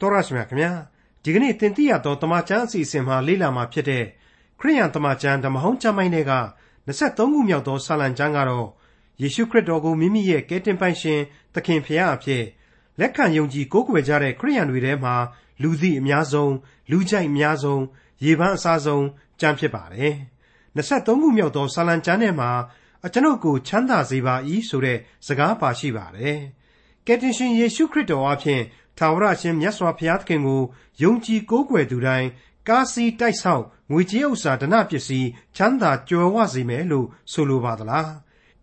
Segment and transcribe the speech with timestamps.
[0.00, 0.72] တော်ရရှိမြခင်ဗျာ
[1.22, 4.04] ဒီကနေ့သင်သိရသောတမချန်းအစီအစဉ်မှာလေ့လာမှာဖြစ်တဲ့
[4.60, 6.32] ခရိယန်တမချန်းဓမ္မဟောင်းကျမ်းပိုင်းတွေက
[6.86, 8.68] 23ခုမြောက်သောဆာလံကျမ်းကတော့
[9.22, 11.20] ယေရှုခရစ်တော်ကိုမိမိရဲ့ကယ်တင်ပိုင်ရှင်
[11.54, 12.44] သခင်ဖရာအဖြစ်
[13.00, 15.14] လက်ခံယုံကြည်ကိုးကွယ်ကြတဲ့ခရိယန်တွေထဲမှာ
[15.62, 16.54] လူသိအများဆုံး
[16.90, 17.82] လူကြိုက်အများဆုံး
[18.24, 19.04] ရေပန်းအစားဆုံး
[19.40, 20.14] ကျမ်းဖြစ်ပါတယ်
[20.76, 22.50] 23ခုမြောက်သောဆာလံကျမ်းထဲမှာ
[23.06, 24.34] အကျွန်ုပ်ကိုချမ်းသာစေပါ၏
[24.68, 26.38] ဆိုတဲ့စကားပါရှိပါတယ်
[27.06, 28.62] ကယ်တင်ရှင်ယေရှုခရစ်တော်အဖင်
[28.98, 30.62] ထာဝရရှင်မြတ်စွာဘုရားသခင်ကို
[31.02, 32.28] ယုံကြည်ကိုးကွယ်သူတိုင်း
[32.68, 38.10] ကားစီးတိုက်ဆောက်ငွေကြေးဥစ္စာဒနာပစ္စည်းချမ်းသာကြွယ်ဝစေမယ်လို့ဆိုလိုပါသလား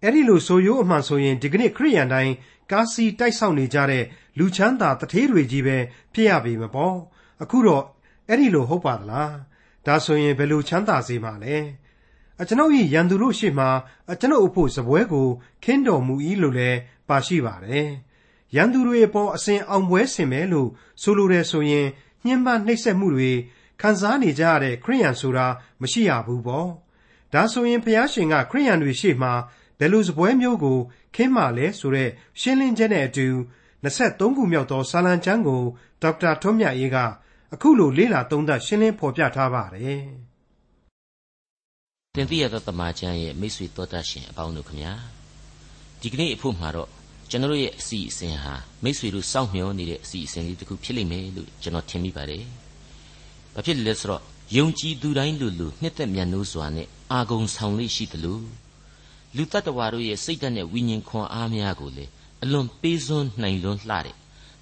[0.01, 2.33] အဲ့ဒီလိုဆိုရိုးအမှန်ဆိုရင်ဒီကနေ့ခရိယန်တိုင်း
[2.71, 4.03] ကားစီးတိုက်ဆောက်နေကြတဲ့
[4.37, 5.77] လူချမ်းသာတထေးတွေကြီးပဲ
[6.13, 6.95] ဖြစ်ရပေမပေါ့
[7.41, 7.83] အခုတော့
[8.27, 9.33] အဲ့ဒီလိုဟုတ်ပါသလား
[9.85, 11.57] ဒါဆိုရင်ဘယ်လိုချမ်းသာစေမှာလဲ
[12.41, 13.69] အကျွန်ုပ်၏ရန်သူတို့ရှေ့မှာ
[14.11, 15.27] အကျွန်ုပ်အဖို့စပွဲကို
[15.63, 16.77] ခင်းတော်မူ၏လို့လည်း
[17.09, 17.87] ပါရှိပါတယ်
[18.55, 20.69] ရန်သူတွေအပေါ် အစဉ်အောင်ပွဲဆင်မယ်လို့
[21.01, 21.87] ဆိုလိုတယ်ဆိုရင်
[22.25, 23.31] ညှဉ်းပန်းနှိပ်စက်မှုတွေ
[23.81, 25.47] ခံစားနေကြရတဲ့ ခရိယန်ဆိုတာ
[25.81, 26.69] မရှိရဘူးပေါ့
[27.33, 29.33] ဒါဆိုရင်ဖျားရှင်က ခရိယန်တွေရှေ့မှာ
[29.79, 30.79] ဘယ်လိုစပွဲမျိုးကို
[31.15, 32.09] ခင်းမှလဲဆိုတဲ့
[32.41, 33.27] ရှင်းလင်းချက်နဲ့အတူ
[33.83, 35.63] 23ခုမြောက်သော စာလံကျမ်းကို
[36.01, 36.97] ဒေါက်တာထွန်းမြတ်အေးက
[37.53, 40.03] အခုလို လေ့လာသုံးသပ် ရှင်းလင်းဖော်ပြထားပါတယ်
[42.15, 44.93] သင်သိရသောတမန်ကျမ်းရဲ့ မိတ်ဆွေတော်တတ်ရှင်အပေါင်းတို့ခမညာ
[46.01, 46.89] ဒီကနေ့အဖို့မှာတော့
[47.33, 52.43] ကျွန်တော်ရဲ့အစီအစဉ်ဟာမိတ်ဆွေတို့စောင့်မျှော်နေတဲ့အစီအစဉ်လေးတစ်ခုဖြစ်လိမ့်မယ်လို့ကျွန်တော်ထင်မိပါတယ်။
[53.55, 54.21] ဘာဖြစ်လဲဆိုတော့
[54.57, 58.43] ယုံကြည်သူတိုင်းလူလူနှစ်သက်မြတ်နိုးစွာနဲ့အာဂုံဆောင်လေးရှိတယ်လို့
[59.35, 62.05] လူတ attva တို့ရဲ့စိတ်ဓာတ်နဲ့ဝိညာဉ်ခွန်အားများကိုလေ
[62.43, 64.15] အလွန်ပေးစွန်းနိုင်လွန်းလှတဲ့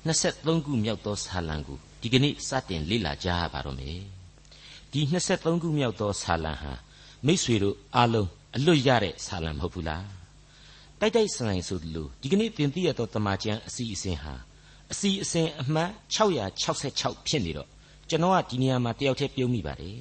[0.05, 3.99] 23ခုမြောက်သောဆာလံကိုဒီကနေ့စတင်လေ့လာကြရပါတော့မယ်။
[4.91, 6.73] ဒီ23ခုမြောက်သောဆာလံဟာ
[7.25, 10.18] မိษွေတို့အားလုံးအလွတ်ရတဲ့ဆာလံမဟုတ်ဘူးလား
[10.99, 14.33] တိုက်တိုက်ဆိုင်ဆိုလို့ဒီကနေ့သင်သိရသောတမန်ကျန်အစီအစဉ်ဟာ
[14.91, 17.69] အစီအစဉ်အမှတ်666ဖြစ်နေတော့
[18.09, 19.99] ကျွန်တော်ကဒီနေရာမှာတယောက်တည်းပြုံးမိပါတယ်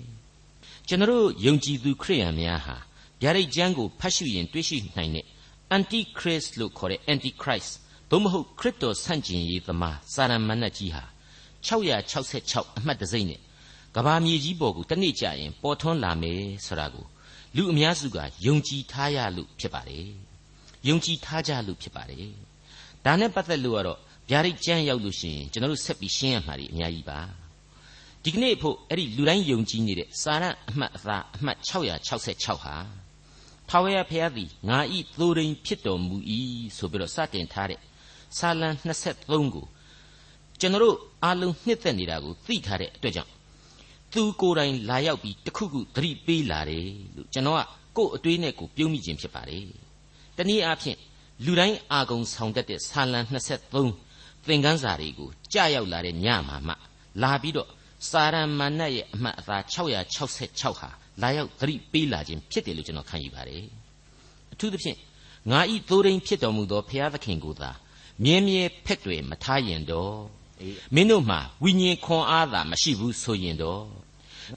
[0.89, 2.77] ကျွန်တော်ယုံကြည်သူခရိယန်များဟာ
[3.23, 5.27] ဗျာဒိတ်ကျမ်းကိုဖတ်ရှုရင်တွေ့ရှိနိုင်တဲ့
[5.77, 7.73] antichrist လို့ခေါ်တဲ့ antichrist
[8.11, 11.05] သို့မဟုတ်ခရစ်တော်ဆန့်ကျင်ရေးသမားစာရမဏတ်ကြီးဟာ
[11.67, 13.41] 666အမှတ်တစိမ့်နဲ့
[13.97, 17.07] ကဘာမြေကြီးပေါ်ကိုတနေ့ကြာရင်ပေါ်ထွန်းလာမယ်ဆိုတာကို
[17.57, 20.28] လူအများစုကယုံကြည်ထားရလို့ဖြစ်ပါတယ်
[20.87, 22.33] ယုံကြည်ထားကြလို့ဖြစ်ပါတယ်
[23.05, 23.99] ဒါနဲ့ပတ်သက်လို့ကတော့
[24.31, 27.21] ဗျာဒိတ်ကျမ်းရောက်လို့ရှိရင်ကျွန်တော်တို့ဆက်ပြီးရှင်းရမှာတွေအများကြီးပါ
[28.25, 32.77] ဒီကနေ့ဖို့အဲ့ဒီလူတိုင်းယုံကြည်နေတဲ့စာရအမှတ်အသားအမှတ်666ဟာ
[33.69, 36.17] ထာဝရဘုရားသည်ငါဤသိုးရင်းဖြစ်တော်မူ၏
[36.77, 37.81] ဆိုပြီးတော့စတင်ထားတဲ့
[38.39, 38.69] စာလံ
[39.15, 39.67] 23ကို
[40.61, 43.33] ကျွန်တော်တို့အားလုံးနှစ်သက်နေတာကိုသိထားတဲ့အတွက်ကြောင့်
[44.13, 46.87] သူကိုယ်တိုင်လာရောက်ပြီးတခုခုသတိပေးလာတယ်
[47.17, 47.61] လို့ကျွန်တော်က
[47.97, 49.65] ကိုယ့်အတွေးနဲ့ကိုယ်ပြုံးမိခြင်းဖြစ်ပါတယ်
[50.39, 50.99] တနည်းအားဖြင့်
[51.45, 53.21] လူတိုင်းအာကုံဆောင်တတ်တဲ့ဆာလံ
[53.85, 56.75] 23သင်ခန်းစာတွေကိုကြားရောက်လာတဲ့ညမှာမှ
[57.23, 57.69] လာပြီးတော့
[58.11, 60.91] စာရမဏတ်ရဲ့အမှတ်အသား666ဟာ
[61.23, 63.65] လာရောက်သတိပေးလာခြင်းဖြစ်တယ်လို့ကျွန်တော်ခံယူပါတယ်
[64.53, 64.99] အထူးသဖြင့်
[65.51, 67.71] ငါဤသိုးရင်းဖြစ်တော်မူသောဘုရားသခင်ကိုသာ
[68.25, 70.17] မြဲမြဲဖက်တွေမထားရင်တော့
[70.95, 73.85] မင်းတို့မှာဝိညာဉ်ခွန်အားသာမရှိဘူးဆိုရင်တော့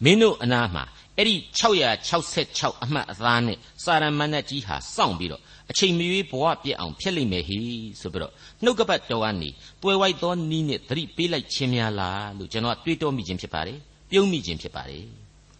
[0.03, 0.83] မင်းတို့အနာမှာ
[1.17, 7.59] အဲ့ဒီ666အမှတ်အသားနဲ့စာရမဏတ်ကြီးဟာစောင့်ပြီးတော့ အချိန်မရွေးဘဝပြည့်အောင်ဖျက်လိမ့်မယ်ဟိ
[8.01, 8.33] ဆိုပြီးတော့
[8.63, 9.49] နှုတ်ကပတ်တော်ကနေ
[9.81, 13.79] တွယ်ဝိုက်သောနီးနဲ့သတိပေးလိုက်ခြင်းများလားလို့ကျွန်တော်တွေးတောမိခြင်းဖြစ်ပါတယ်
[14.09, 15.05] ပြုံးမိခြင်းဖြစ်ပါတယ်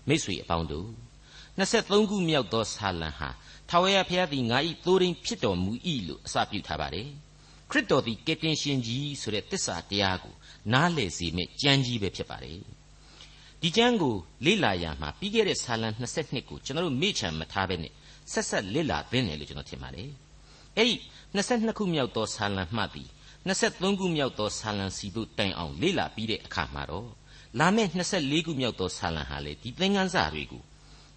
[0.08, 0.90] မိษွေအပေါင်းတို့
[1.60, 3.30] 23ခုမြောက်သောဆာလံဟာ
[3.70, 5.72] ထာဝရဘုရားသည်ငါ၏သိုးရင်းဖြစ်တော်မူ၏
[6.08, 7.08] လို့အစပြုထားပါတယ်
[7.70, 10.34] ခရစ်တော်သည်ကယ်တင်ရှင်ကြီးဆိုတဲ့တစ္ဆာတရားကို
[10.74, 12.60] နားလည်စေမယ့်ကြံကြီးပဲဖြစ်ပါတယ်
[13.62, 17.94] ဒီကျမ်းကိုလေ့လာရမှာပြီးခဲ့တဲ့ဆာလံ22ကိုကျွန်တော်တို့မေ့ချန်မထားဘဲနဲ့
[18.32, 20.10] ဆက်ဆက်လေ့လာသင့်တယ်လို့ကျွန်တော်ထင်ပါတယ်
[20.78, 20.96] အဲ့ဒီ
[21.36, 23.10] 22ခုမြောက်သောဆာလံမှသည်
[23.48, 27.10] 23ခုမြောက်သောဆာလံစီတို့တိုင်အောင်လေ့လာပြီးတဲ့အခါမှာတော့
[27.60, 30.64] လာမယ့်24ခုမြောက်သောဆာလံဟာလေဒီသင်္ကန်းစာတွေကို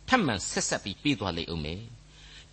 [0.09, 1.81] ထပ်မံဆက်ဆက်ပြီးပြီးသွားလိမ့်အောင်မယ်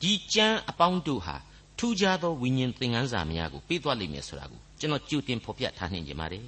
[0.02, 1.36] ဒီကျမ်းအပေါင်းတို့ဟာ
[1.78, 6.46] ထူးခြားသောဝိညာဉ်သင်ခန်းစာများကိုပြီးသွားလိမ့်မယ်ဆိုတာကိုကျွန်တော်ကြိုတင်ဖော်ပြထားနှင်ကြပါတယ်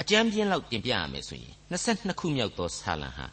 [0.00, 3.26] အကြမ်းပြင်းလောက်တင်ပြရမယ်ဆိုရင်22ခုမြောက်သောဆာလံဟာ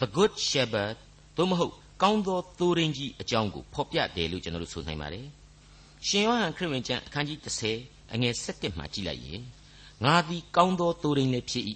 [0.00, 0.96] The Good Shepherd
[1.36, 5.26] သို့မဟုတ် ကောင်းသောသိုးရင်းကြီးအကြောင်းကိုဖော်ပြတယ်လို့ကျွန်တော်တို့ဆိုနိုင်ပါတယ်
[6.06, 7.38] ရှင်ယောဟန်ခရစ်ဝင်ကျမ်းအခန်းကြီး
[7.76, 9.40] 30အငယ်7မှာကြည့်လိုက်ရင်
[10.04, 11.64] ငါသည်ကောင်းသောသိုးရင်းလည်းဖြစ်၏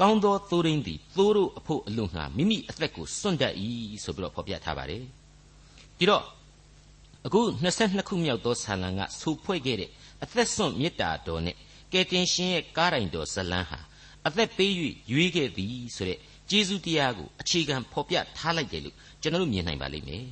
[0.00, 3.54] ကောင်းသောသိုးရင်းသည်သိုးတို့အဖို့အလို့ငှာမိမိအသက်ကိုစွန့်တတ်၏
[4.04, 5.02] ဆိုပြီးတော့ဖော်ပြထားပါတယ်
[5.98, 6.24] ဒီတော့
[7.26, 7.40] အခု
[7.74, 9.90] 22ခုမြောက်သောဆာလံကဆူဖွဲ့ခဲ့တဲ့
[10.22, 11.56] အသက်စွန့်မေတ္တာတော်နဲ့
[11.92, 13.80] ကယ်တင်ရှင်ရဲ့ကားတိုင်တော်ဇလန်းဟာ
[14.26, 14.72] အသက်ပေး၍
[15.12, 16.18] ရွေးခဲ့သည်ဆိုတဲ့
[16.50, 20.24] ကျေးဇူးတရားကိုအခြေခံဖော်ပြထားလိုက်တယ်လို့ ကျွန်တော်တို့မြင်နိုင်ပါလိမ့်မယ်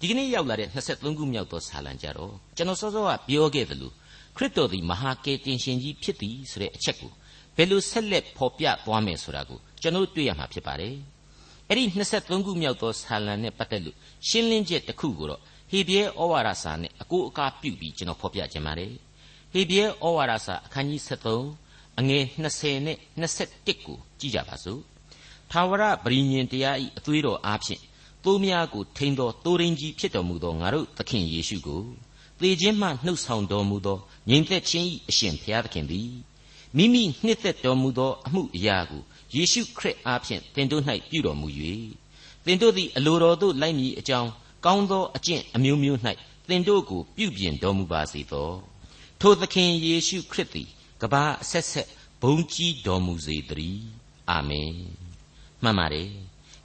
[0.00, 3.92] ဒီကနေ့ရောက်လာတဲ့23ခုမြောက်သောဆာလံကြတော့ကျွန်တော်စောစောကပြောခဲ့သလို
[4.36, 7.12] ခရစ်တော်သည်မဟာကယ်တင်ရှင်ကြီးဖြစ်သည်ဆိုတဲ့အချက်ကို
[7.56, 10.94] ဘယ်လိုဆက်လက်ဖော်ပြသွားမယ်ဆိုတာကိုကျွန်တော်တွေ့ရမှာဖြစ်ပါတယ်
[11.68, 11.84] အဲ့ဒီ
[12.16, 13.96] 23ခုမြောက်သောဆာလံနဲ့ပတ်သက်လို့
[14.28, 18.92] ရှင်းလင်းချက်တစ်ခုကိုတော့ဟေဘရဲဩဝါဒစာနဲ့အကိုအကားပြုပြီးကျွန်တော်ဖော်ပြခြင်းပါတယ်
[19.52, 21.00] ဟေဘရဲဩဝါဒစာအခန်းကြီး
[21.48, 22.24] 73အငယ်
[22.54, 24.80] 20နဲ့21ကိုကြည့်ကြပါစို့
[25.50, 27.82] ထာဝရဗြိညင်တရားဤအသွေးတော်အားဖြင့်
[28.24, 31.82] သိုးများကိုထိန်တော်တိုးရင်းကြီးဖြစ်တော်မူသောငါတို့သခင်ယေရှုကို
[32.40, 36.10] သေခြင်းမှနှုတ်ဆောင်တော်မူသောငြိမ်သက်ခြင်း၏အရှင်ဘုရားသခင်သည်
[36.76, 39.02] မိမိနှစ်သက်တော်မူသောအမှုအရာကို
[39.34, 41.48] ယေရှုခရစ်အားဖြင့်သင်တို့၌ပြုတော်မူ၍
[42.44, 44.30] သင်တို့သည်အလိုတော်သို့လိုက်မည်အကြောင်း
[44.64, 45.98] ကောင်းသောအကျင့်အမျိုးမျိုး၌
[46.48, 48.50] သင်တို့ကိုပြုပြင်တော်မူပါစေသော
[49.20, 50.68] ထိုသခင်ယေရှုခရစ်သည်
[51.02, 51.88] ကဘာအဆက်ဆက်
[52.22, 53.84] ဘုန်းကြီးတော်မူစေတည်း
[54.30, 54.72] အာမင်
[55.62, 56.10] မှန်ပါတယ်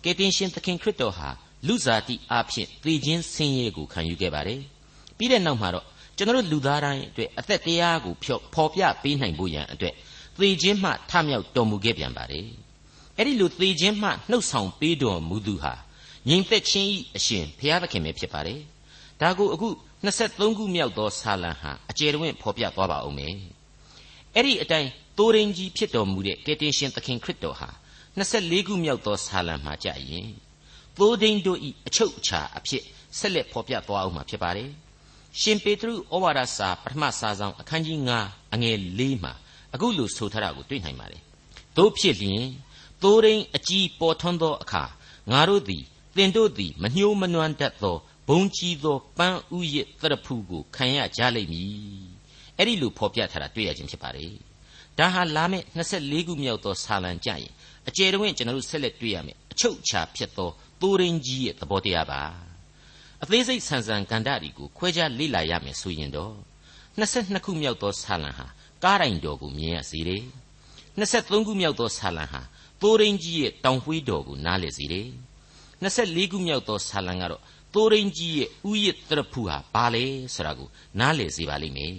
[0.04, 1.30] ကယ်တင်ရှင်သခင်ခရစ်တော်ဟာ
[1.68, 4.62] လူစားတိအားဖြင့်သေခြင်းဆင်းရဲကိုခံယူခဲ့ပါတယ်
[5.18, 5.86] ပြီးတဲ့နောက်မှာတော့
[6.18, 9.94] ကျွန်တော်လူသားတိုင်းအတွက်အသက်တရားကိုဖြောဖော်ပြပေးနိုင်ဖို့ရန်အတွက်
[10.38, 12.48] သေခြင်းမှထမြောက်တော်မူခဲ့ပြန်ပါတယ်
[13.18, 15.74] အဲ့ဒီလိုသေခြင်းမှနှုတ်ဆောင်ပေးတော်မူသူဟာ
[16.30, 18.60] ငြိမ်သက်ခြင်းဤအရှင်ဘုရားသခင်ပဲဖြစ်ပါတယ်
[19.22, 19.68] ဒါကိုအခု
[20.06, 23.34] 23ခုမြောက်သောဆာလံဟာအကျယ်တွင်ဖော်ပြသွားပါဦးမယ်
[24.36, 27.70] အဲ့ဒီအတိုင်းတိုးရင်ကြီးဖြစ်တော်မူတဲ့ကယ်တင်ရှင်သခင်ခရစ်တော်ဟာ
[28.18, 30.30] 24ခုမြောက်သောဆာလံမှာကြရင်
[31.00, 32.84] သိုးဒိန်တို့ဤအချုပ်အခြာအဖြစ်
[33.20, 34.70] ဆက်လက်ဖော်ပြသွားအောင်မှာဖြစ်ပါတယ်
[35.42, 39.34] ရှင်ပေတရုဩဝါဒစာပထမစာဆောင်အခန်းကြီး9အငယ်၄မှာ
[39.74, 41.22] အခုလိုဆိုထားတာကိုတွေ့နိုင်ပါတယ်
[41.78, 42.44] တို့ဖြစ်လျင်
[43.04, 44.84] သိုးရင်းအကြီးပေါ်ထွန်းသောအခါ
[45.32, 45.84] ငါတို့သည်
[46.16, 47.98] သင်တို့သည်မညှိုးမနွမ်းတတ်သော
[48.30, 51.70] ဘုံကြီးသောပန်းဥယျသရဖူကိုခံရကြလိမ့်မည်
[52.58, 54.34] အဲ့ဒီလိုဖော်ပြထားတာတွေ့ရခြင်းဖြစ်ပါတယ်
[55.00, 57.52] ဒါဟာလာမယ့်24ခုမြောက်သောဆာလံကြရင်
[57.88, 60.50] အကျယ်တွင်ကျွန်တော်တို့ဆက်လက်တွေ့ရမယ်အချုပ်အခြာဖြစ်သော
[60.82, 62.22] သိုးရင်းကြီးရဲ့သဘောတရားပါ
[63.24, 66.36] အသေးစိတ်ဆန်ဆန်ကန္တရီကိုခွဲခြားလေ့လာရမယ်ဆိုရင်တော့
[67.00, 68.46] 22ခုမြောက်သောဆာလံဟာ
[68.84, 70.24] ကားတိုင်တော်ကိုမြင်ရစေတယ်
[71.00, 72.42] 23ခုမြောက်သောဆာလံဟာ
[72.82, 75.08] သိုးရင်းကြီးရဲ့တောင်ဝှေးတော်ကိုနားလည်စေတယ်
[75.84, 77.42] 24ခုမြောက်သောဆာလံကတော့
[77.74, 80.70] သိုးရင်းကြီးရဲ့ဥယျတရဖူဟာဘာလဲဆိုတာကို
[81.00, 81.96] နားလည်စေပါလိမ့်မယ်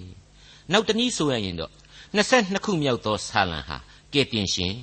[0.73, 1.71] နောက်တနည်းဆိုရရင်တော့
[2.17, 3.77] 22ခုမြောက်သောဆာလံဟာ
[4.13, 4.75] ကဲတင်ရှင်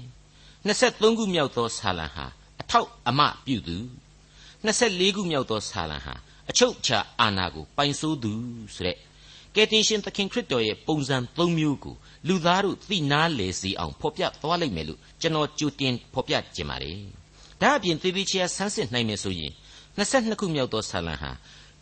[0.68, 2.43] 23ခုမြောက်သောဆာလံဟာအ
[2.74, 3.78] ထောက်အမပြုသူ
[4.66, 6.14] 24ခုမြောက်သောဆာလံဟာ
[6.50, 8.34] အချုပ်ချာအာဏာကိုပိုင်ဆိုးသူ
[8.76, 8.98] ဆိုတဲ့
[9.56, 11.96] ကယ်တင်ရှင်သခင်ခရစ်တော်ရဲ့ပုံစံ၃မျိုးကို
[12.28, 16.98] လူသားတို့သိနာလေစေအောင်ဖော်ပြသွားလိမ့်မယ်လို့ကျွန်တော်ကြိုတင်ဖော်ပြခြင်းပါတယ်။
[17.62, 19.52] ဒါအပြင်သေသေးချာဆန်းစစ်နိုင်မယ်ဆိုရင်
[19.98, 21.32] 22ခုမြောက်သောဆာလံဟာ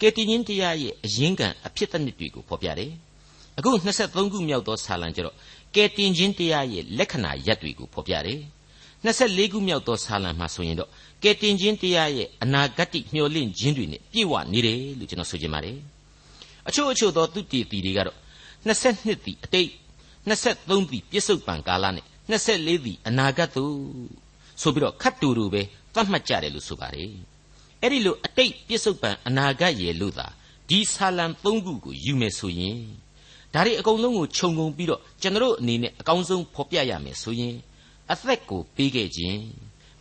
[0.02, 2.92] ကယ်တင်ရှင်တရားရဲ့အရင်းခံအဖြစ်အနစ်တွေကိုဖော်ပြတယ်။
[3.58, 5.36] အခု23ခုမြောက်သောဆာလံကျတော့
[5.76, 8.42] ကယ်တင်ရှင်တရားရဲ့လက္ခဏာရပ်တွေကိုဖော်ပြတယ်။
[9.04, 10.90] 24ခုမြောက်သောဆာလံမှာဆိုရင်တော့
[11.24, 15.78] ကယ်တင်ခြင်းတရားရဲ့အနာဂတ်မျှော်လင့်ခြင်းတွေနဲ့ပြည့်ဝနေတယ်လို့ကျွန်တော်ဆိုချင်ပါတယ်
[16.68, 18.18] အချို့အချို့သောသူတည်တည်တွေကတော့
[18.68, 19.70] 22သည်အတိတ်
[20.30, 23.76] 23သည်ပြစ္ဆုတ်ပံကာလနဲ့24သည်အနာဂတ်သို့
[24.62, 25.62] ဆိုပြီးတော့ခတ်တူတူပဲ
[25.94, 27.12] သတ်မှတ်ကြတယ်လို့ဆိုပါတယ်
[27.82, 30.28] အဲ့ဒီလိုအတိတ်ပြစ္ဆုတ်ပံအနာဂတ်ရဲ့လို့သာ
[30.70, 32.78] ဒီဆာလံ3ခုကိုယူမယ်ဆိုရင်
[33.54, 37.56] ဒါတွေအကုန်လုံးကိုခြုံငုံပြီးတော့ကျွန်တော်အနေနဲ့အကောင်းဆုံးဖော်ပြရမယ်ဆိုရင်
[38.12, 39.42] အသက်ကိုပေးခဲ့ခြင်း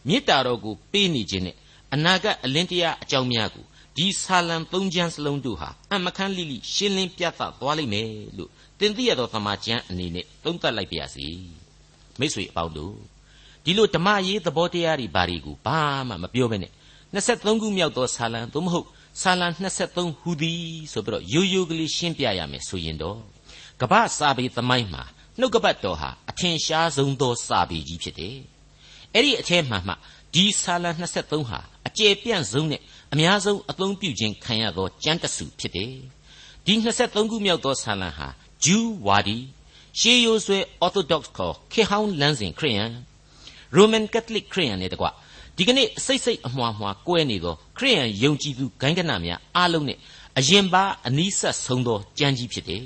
[0.09, 1.57] မေတ္တာတော်ကိုပေးနေခြင်းနဲ့
[1.95, 3.67] အနာဂတ်အလင်းတရားအကြောင်းများကို
[3.97, 8.09] ဒီဆာလံသုံးချမ်းစလုံးတို့ဟာအမခန်းလိလိရှင်းလင်းပြသသွားလိမ့်မယ်
[8.39, 11.27] လို့သင်သိရသောသမာကျမ်းအနေနဲ့သုံးသပ်လိုက်ပါရစေ
[12.19, 12.95] မိတ်ဆွေအပေါင်းတို့
[13.65, 16.73] ဒီလိုဓမ္မရေးသဘောတရားတွေဘာတွေကိုဘာမှမပြောဘဲနဲ့
[17.15, 18.87] 23ခုမြောက်သောဆာလံသို့မဟုတ်
[19.23, 19.47] ဆာလံ
[19.85, 20.63] 23ဟူသည်
[20.93, 23.19] ဆိုပြီးတော့ရိုးရိုးကလေးရှင်းပြရမယ်ဆိုရင်တော့
[23.81, 25.03] ကပ္ပစာပေသမိုင်းမှာ
[25.41, 28.39] နှုတ်ကပတ်တော်ဟာအထင်ရှားဆုံးသောစာပေကြီးဖြစ်တယ်
[29.15, 29.95] အဲ့ဒီအထဲမှာမှ
[30.35, 32.81] ဒီဆာလံ23ဟာအကျယ်ပြန့်ဆုံးနဲ့
[33.13, 35.93] အများဆုံးအသုံးပြုခြင်းခံရသောကျမ်းတစုဖြစ်တယ်
[36.67, 38.29] ဒီ23ခုမြောက်သောဆာလံဟာ
[38.65, 39.39] ဂျူးဝါဒီ
[39.99, 42.91] ရှေးရိုးဆွဲ Orthodox ခေါ်ခေဟောင်းလမ်းစဉ်ခရိယန်
[43.77, 45.07] Roman Catholic ခရိယန်နဲ့တကွ
[45.57, 49.99] ဒီကနေ့စိတ်စိတ်အမွှာမွှာကွဲနေသောခရိယန်ယုံကြည်သူဂိုင်းကနများအားလုံးနဲ့
[50.39, 52.85] အရင်ပါအနီးဆက်ဆုံးသောကျမ်းကြီးဖြစ်တယ်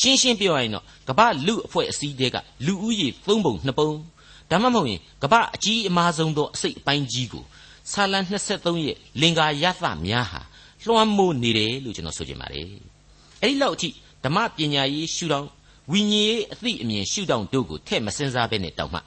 [0.00, 3.90] ရှင်းရှင်းပြောရရင်တော့ကမ္ဘာလူအဖွဲ့အစည်းတွေကလူဦးရေ၃ပုံ၂ပုံ
[4.50, 7.44] ဒါမှမဟုတ်ရင်ကမ္ဘာအကြီးအမားဆုံးသောအစိတ်အပိုင်းကြီးကို
[7.92, 8.18] ဆာလံ
[8.52, 10.40] 23ရဲ့လင်္ကာယသများဟာ
[10.86, 12.66] လွှမ်းမိုးနေတယ်လို့ကျွန်တော်ဆိုချင်ပါတယ်
[13.42, 13.88] အဲ့ဒီလောက်အထိ
[14.24, 15.48] ဓမ္မပညာရေးရှုထောင့်
[15.92, 19.00] ဝိညာဉ်ရေးအသိအမြင်ရှုထောင့်တို့ကိုထည့်မစင်စားဘဲနဲ့တောက်မှ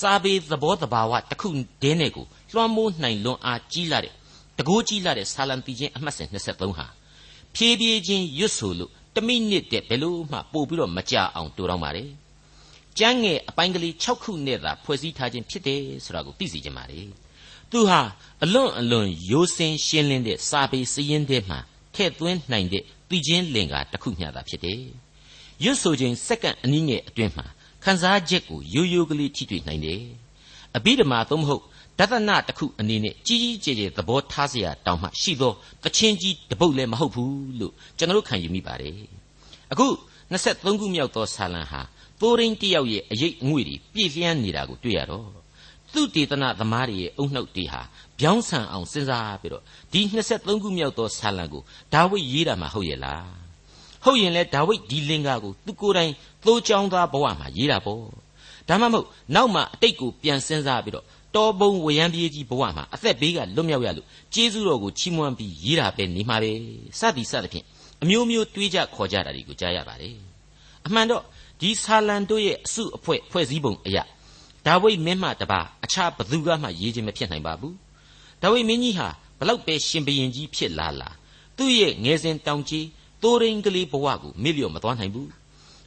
[0.00, 1.48] စာပေသဘောတဘာဝတစ်ခု
[1.82, 4.12] တည်းနဲ့ကိုလွှမ်းမိုးနိုင်လွန်အားကြီးလာတဲ့
[4.58, 6.86] တကိုးကြီးလာတဲ့ဆာလံတီချင်းအမှတ်စဉ်23ဟာ
[7.54, 12.10] ဖြည်းဖြည်းချင်းရွတ်ဆိုလို့ တမိနစ်တဲ့ဘယ်လို့မှပို့ပြီးတော့မကြအောင်တူတော့ပါတယ်
[12.98, 17.06] ကျမ်းငယ်အပိုင်းကလေး6ခုနဲ့သာဖွဲ့စည်းထားခြင်းဖြစ်တယ်ဆိုတာကိုသိစေချင်ပါတယ်
[17.70, 18.00] သူဟာ
[18.44, 21.58] အလွန်အလွန်ရိုးစင်းရှင်းလင်းတဲ့စာပေစည်းရင်းထဲမှာ
[21.94, 24.80] ထည့်သွင်းနိုင်တဲ့သိချင်းလင်္ကာတစ်ခုမျှသာဖြစ်တယ်
[25.64, 27.46] ရွတ်ဆိုခြင်းစက္ကန့်အနည်းငယ်အတွင်းမှာ
[27.84, 30.02] ခံစားချက်ကိုရိုးရိုးကလေးထိတွေ့နိုင်တယ်
[30.77, 31.63] အဘိဓမ္မာသို့မဟုတ်
[31.99, 35.53] ဒသနတစ်ခုအနေနဲ့ကြီးကြီးကျယ်ကျယ်သဘောထားเสียတောင်းမှရှိသော
[35.83, 38.97] တချင်းကြီးတပုတ်လည်းမဟုတ်ဘူးလို့ကျွန်တော်တို့ခံယူမိပါတယ်
[39.71, 39.87] အခု
[40.33, 41.81] 23ခုမြောက်သောဆာလံဟာ
[42.19, 45.27] သိုးရင်းတယောက်ရဲ့အရေးအငွေ့တွေပြည့်လျန်းနေတာကိုတွေ့ရတော့
[45.93, 47.81] သူတေသနာသမားတွေရဲ့အုံနှုတ်တွေဟာ
[48.19, 50.01] ပြောင်းဆန်အောင်စဉ်းစားပြီးတော့ဒီ
[50.33, 51.61] 23ခုမြောက်သောဆာလံကို
[51.93, 53.27] ဒါဝိဒ်ရေးတာမှဟုတ်ရဲ့လား
[54.03, 56.11] ဟုတ်ရင်လဲဒါဝိဒ်ဒီလင်္ကာကိုသူကိုယ်တိုင်
[56.45, 58.03] သိုးချောင်းသားဘဝမှာရေးတာပေါ့
[58.68, 61.06] ဒါမှမဟုတ်နောက်မှအတိတ်ကိုပြန်စဉ်းစားပြီးတော့
[61.36, 66.50] တော်ဘုံဝရံပြေးကြီးဘဝမှာအသက်ဘေးကလွတ်မြောက်ရလို့ကျေးဇူးတော်ကိုချီးမွမ်းပြီးရေးတာပဲနေမှာပဲ
[66.98, 67.64] စသည်စသဖြင့်
[68.02, 70.14] အမျိုးမျိုးတွေးကြခေါ်ကြတာတွေကိုကြားရပါတယ်
[70.86, 71.22] အမှန်တော့
[71.60, 74.04] ဒီဆာလံတို့ရဲ့အစုအဖွဲ့ဖွဲ့စည်းပုံအရာ
[74.66, 77.74] ဒါဝိဒ်မင်းမှတပါအခြားဘသူကမှရေးခြင်းမဖြစ်နိုင်ပါဘူး
[78.42, 79.08] ဒါဝိဒ်မင်းကြီးဟာ
[79.38, 81.10] ဘလောက်ပဲရှင်ဘရင်ကြီးဖြစ်လာလာ
[81.56, 82.86] သူ့ရဲ့ငယ်စဉ်တောင်ကြီး
[83.22, 85.28] တိုးရင်းကလေးဘဝကိုမေ့လျော့မသွားနိုင်ဘူး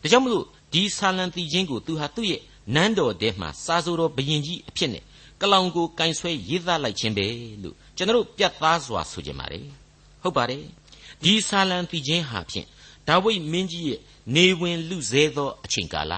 [0.01, 2.41] ဒါကြောင့်မလို့ဒီဆာလံတီချင်းကိုသူဟာသူ့ရဲ့
[2.75, 5.03] နန်းတော်ထဲမှာစာဆိုတော်ဘရင်ကြီးအဖြစ်နဲ့
[5.41, 7.25] ကလောင်ကိုကင်ဆွဲရေးသားလိုက်ခြင်းပဲ
[7.63, 9.65] လို့ကျွန်တော်ပြတ်သားစွာဆိုကြပါတယ်
[10.21, 10.63] ဟုတ်ပါတယ်
[11.23, 12.67] ဒီဆာလံတီချင်းဟာဖြင့်
[13.07, 13.99] ဒါဝိဒ်မင်းကြီးရဲ့
[14.35, 16.13] နေဝင်လူစဲသောအချိန်ကာလ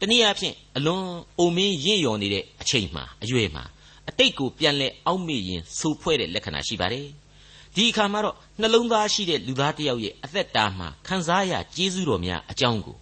[0.00, 1.04] တနည်းအားဖြင့်အလွန်
[1.38, 3.64] အိုမင်းရင့်ရော်နေတဲ့အချိန်မှာအရွယ်မှာ
[4.08, 7.06] အတိတ်ကိုပြန်လဲအောက်မေ့ရင်စူဖွဲ့တဲ့လက္ခဏာရှိပါတယ်
[7.74, 12.96] ဒီအခါမှာတော့နှလုံးသားရှိတဲ့လူသားတစ်ယောက်ရဲ့အသက်တာမှာခံစားရကျေးဇူးတော်များအကြောင်းကို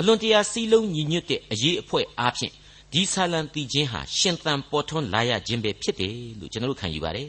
[0.00, 2.52] အလွန်တရာစီးလုံးညီညွတ်တဲ့အရေးအဖွဲ့အားဖြင့်
[2.92, 7.28] ဒီဆာလံတီချင်းဟာရှင်သန်ပေါ်ထွန်းလာရခြင်းပဲဖြစ်တယ်လို့ကျွန်တော်တို့ခံယူပါတယ်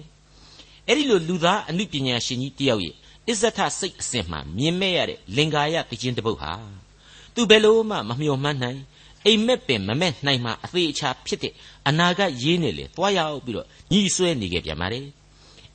[0.87, 2.95] အဲ့ဒီလိုလူသားအမှုပညာရှင်ကြီးတယောက်ရဲ့
[3.27, 6.51] အစ္ဆထစိတ်အစဉ်မှမြင်မဲ့ရတဲ့လင်္ကာယတခြင်းတစ်ပုဒ်ဟာ
[7.35, 8.79] သူဘယ်လို့မှမမျှော်မှန်းနိုင်
[9.25, 11.53] အိမ်မက်ပင်မမက်နိုင်မှအသေးအချာဖြစ်တဲ့
[11.87, 15.05] အနာဂတ်ရေးနေလေသွားရောက်ပြီးတော့ညီဆွဲနေခဲ့ပြန်ပါတယ်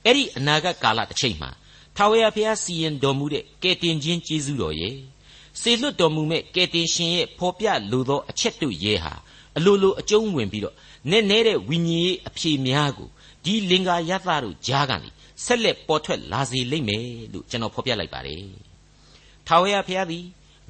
[0.05, 1.51] အဲ့ဒီအနာဂတ်ကာလတစ်ချိန်မှာ
[1.97, 4.95] ထာဝရဘုရားစီရင်တော်မူတဲ့ကယ်တင်ခြင်းကျေးဇူးတော်ရဲ့
[5.61, 9.15] စေလွတ်တော်မူမဲ့ကယ်တင်ရှင်ရဲ့ဖော်ပြလိုသောအချက်တို့ရဲ့ဟာ
[9.57, 10.75] အလိုလိုအကျုံးဝင်ပြီးတော့
[11.11, 13.09] နဲ့နဲတဲ့ဝိညာဉ်ရေးအဖြေများကို
[13.45, 15.11] ဒီလင်္ကာယသတို့ကြားကနေ
[15.45, 18.45] ဆက်လက်ပေါ်ထွက်လာစေလိမ့်မယ်လို့ကျွန်တော်ဖော်ပြလိုက်ပါတယ်။
[19.47, 20.25] ထာဝရဘုရားသည်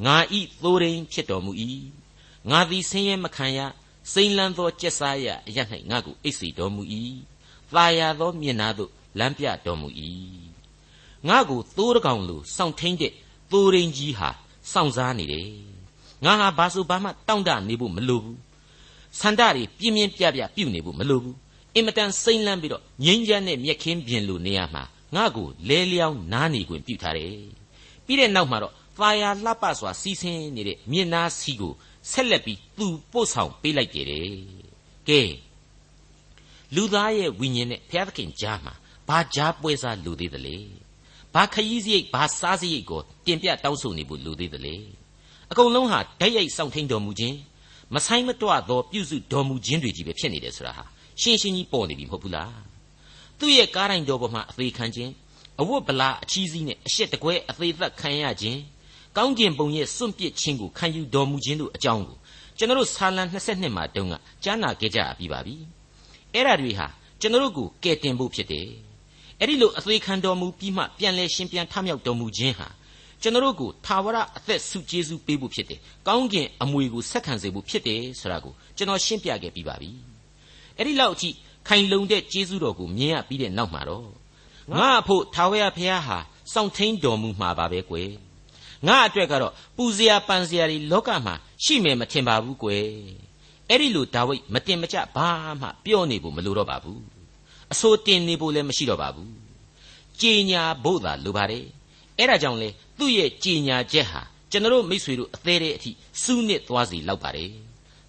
[0.06, 1.52] ငါဤသိုးရင်းဖြစ်တော်မူ၏။
[2.50, 3.60] ငါသည်ဆင်းရဲမခံရ
[4.12, 5.58] စိမ့်လန်းသောကြက်စားရအရ၌
[5.90, 6.82] ငါကိုအိတ်စီတော်မူ၏။
[7.72, 9.88] သာယာသောမျက်နာသို့လမ်းပြတော်မူ၏။
[11.28, 13.12] ငါကိုသိုးတကောင်လိုစောင့်ထိန်တဲ့
[13.52, 14.30] သိုးရင်းကြီးဟာ
[14.74, 15.48] စောင့်စားနေတယ်။
[16.24, 18.38] ငါဟာဘာဆိုဘာမှတောင့်တနေဖို့မလိုဘူး။
[19.20, 21.36] ဆန္ဒတွေပြင်းပြင်းပြပြပြုတ်နေဖို့မလိုဘူး
[21.74, 24.82] အင်မတန်စိမ့်လန်းပြီးတော့ငိမ့်ချမ်းတဲ့မြက်ခင်းပြင်လိုနေရာမှာ
[25.14, 27.36] ငါ့ကိုလဲလျောင်းနားနေခွင့်ပြုထားတယ်
[28.06, 31.72] ပြီးတဲ့နောက်မှာတော့သာယာလှပစွာစီးဆင်းနေတဲ့မြင့်နာစီကို
[32.10, 34.06] ဆက်လက်ပြီးသူပို့ဆောင်ပေးလိုက်တယ်
[35.08, 35.20] ကဲ
[36.74, 38.74] လူသားရဲ့ဝိညာဉ်နဲ့ဘုရားသခင်ကြားမှာ
[39.08, 40.56] ဘာကြားပွဲစားလူသေးတယ်လေ
[41.34, 44.76] ဘာခရီးစရိတ်ဘာစားစရိတ်ကိုတင်ပြတောင်းဆိုနေဖို့လူသေးတယ်လေ
[45.50, 47.36] အကုန်လုံးဟာဓာတ်ရိုက်စောင့်ထိန်တော်မူခြင်း
[47.94, 50.84] မဆိုင်မတွသောပြုစုတော်မူခြင်းတွေကြီးပဲဖြစ်နေတယ်ဆိုတာဟာ
[51.20, 52.54] ရှင်းရှင်းကြီးပေါ်နေပြီမဟုတ်ဘူးလား
[53.38, 55.12] သူ့ရဲ့ကားတိုင်းတော်ပေါ်မှာအသေးခံခြင်း
[55.60, 58.58] အဝတ်ဗလာအချီးစီးနဲ့အရှက်တကွဲအသေးသက်ခံရခြင်း
[59.16, 62.16] ကောင်းကျင်ပုံရဲ့စွန့်ပစ်ခြင်းကိုခံယူတော်မူခြင်းတို့အကြောင်းကို
[62.58, 64.14] ကျွန်တော်တို့ဆာလံ22မှာတုန်းက
[64.44, 65.56] ကြားနာခဲ့ကြပြီးပါပြီ
[66.34, 66.86] အဲ့ဒါတွေဟာ
[67.20, 68.68] ကျွန်တော်တို့ကိုကယ်တင်ဖို့ဖြစ်တယ်
[69.40, 72.68] အဲ့ဒီလိုအသေးခံတော်မူပြီးမှပြန်လဲရှင်ပြန်ထမြောက်တော်မူခြင်းဟာ
[73.22, 79.90] ကျွန်တော်တို့ကိုသာဝရအသက်ဆုကျေးဇူးပေးဖို့ဖြစ်တယ်။ကောင်းကင်အမွေကိုဆက်ခံစေဖို့ဖြစ်တယ်ဆိုတာကိုကျွန်တော်ရှင်းပြခဲ့ပြီးပါပြီ
[80.76, 81.30] အဲ့ဒီလောက်အထိ
[81.68, 84.08] ခိုင်လုံတဲ့ကျေးဇူးတော်ကိုမြင်ရပြီးတဲ့နောက်မှာတော့
[84.72, 86.18] ငါအဖို့ထာဝရဘုရားဟာ
[86.52, 88.10] စောင့်ထိန်တော်မူမှာပါပဲကွယ်
[88.86, 92.84] ငါအတွက်ကတော့ပူဇော်ပန်ဇော်တွေလောကမှာရှိမယ်မထင်ပါဘူးကွယ်
[93.68, 95.28] အဲ့ဒီလိုဒါဝိဒ်မတင်မကြဘာ
[95.60, 97.13] မှပြောနေဖို့မလိုတော့ပါဘူး
[97.72, 99.32] အဆိုတင်နေဖို့လည်းမရှိတော့ပါဘူး
[100.20, 101.64] ကြည်ညာဖို့သာလိုပါတယ်
[102.18, 102.68] အဲ့ဒါကြောင့်လေ
[102.98, 105.90] သူ့ရဲ့ကြည်ညာချက်ဟာကျွန်တော်မိษွေတို့အသေးတဲ့အထိ
[106.22, 107.50] စူးနစ်သွားစီလောက်ပါတယ်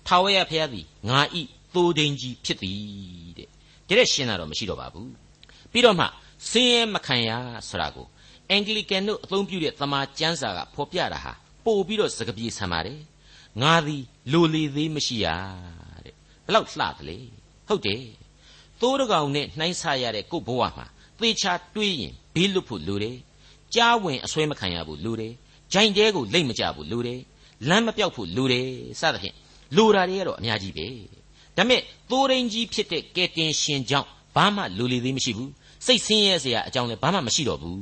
[0.08, 1.42] ထာဝရဘုရားသည်ငါဤ
[1.74, 2.80] သိုးဒိန်ကြီးဖြစ်သည်
[3.38, 5.12] တဲ့တဲ့ရှင်းတာတော့မရှိတော့ပါဘူး
[5.72, 6.06] ပြီးတော့မှ
[6.50, 7.30] ဆင်းရဲမခံရ
[7.70, 8.08] ဆိုတာကို
[8.50, 11.34] အင်္ဂလိကန်တို့အသုံးပြုတဲ့သမာကျမ်းစာကဖော်ပြတာဟာ
[11.66, 13.00] ပို့ပြီးတော့စကားပြေဆံပါတယ်
[13.62, 15.28] ငါသည်လိုလေသေးမရှိရ
[16.06, 17.18] တဲ့ဘလောက်လှတယ်လေ
[17.68, 18.04] ဟုတ်တယ်
[18.82, 20.86] သိုးတကောင်နဲ့နှိုင်းဆရတဲ့ကို့ဘဝမှာ
[21.20, 23.18] သေချာတွေးရင်ဘေးလွတ်ဖို့လိုတယ်
[23.76, 25.34] ကြားဝင်အဆွဲမခံရဘူးလိုတယ်
[25.74, 27.20] ဂျိုင်တဲကိုလိတ်မကြဘူးလိုတယ်
[27.70, 28.68] လမ်းမပြောက်ဖို့လိုတယ်
[29.00, 29.36] စသဖြင့်
[29.76, 30.88] လိုတာတွေကတော့အများကြီးပဲ
[31.58, 35.52] ဒါပေမဲ့သိုးရင်းကြီးဖြစ်တဲ့ကဲတင်ရှင်ကြောင့်ဘာမှလူလီသေးမရှိဘူး
[35.86, 37.78] စိတ်ဆင်းရဲစရာအကြောင်းလည်းဘာမှမရှိတော့ဘူး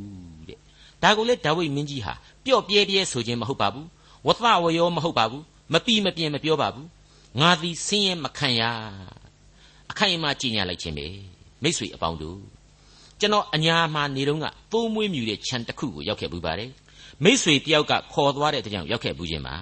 [0.48, 0.58] တဲ့
[1.04, 2.14] ဒါကိုလေဒါဝိမင်းကြီးဟာ
[2.46, 3.88] ပျော့ပြဲပြဲဆိုခြင်းမဟုတ်ပါဘူး
[4.28, 6.88] ဝသဝရောမဟုတ်ပါဘူးမပီမပြင်းမပြောပါဘူး
[7.40, 8.62] ငါသည်ဆင်းရဲမခံရ
[9.94, 11.08] အခိုင်အမာကြည်ညာလိုက်ခြင်းပဲ
[11.64, 12.40] မိษွေအပေါင်းတို့
[13.20, 16.70] ကျွန်တော်အညာမှာနေတော့ကသိုးမွေးမြူတဲ့ခြံတစ်ခုကိုရောက်ခဲ့ပူပါတယ်
[17.24, 19.56] မိษွေတယောက်ကခေါ်သွားတဲ့တကြောင်ရောက်ခဲ့ပူခြင်းပါ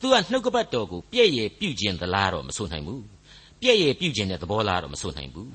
[0.00, 3.04] သူကနှုတ်ကပတ်တော်ကိုပြည့်ရပြုတ်ခြင်းသလားတော့မဆိုနိုင်ဘူး
[3.60, 5.52] ပြည့်ရပြုတ်ခြင်းတဲ့သဘောလားတော့မဆိုနိုင်ဘူး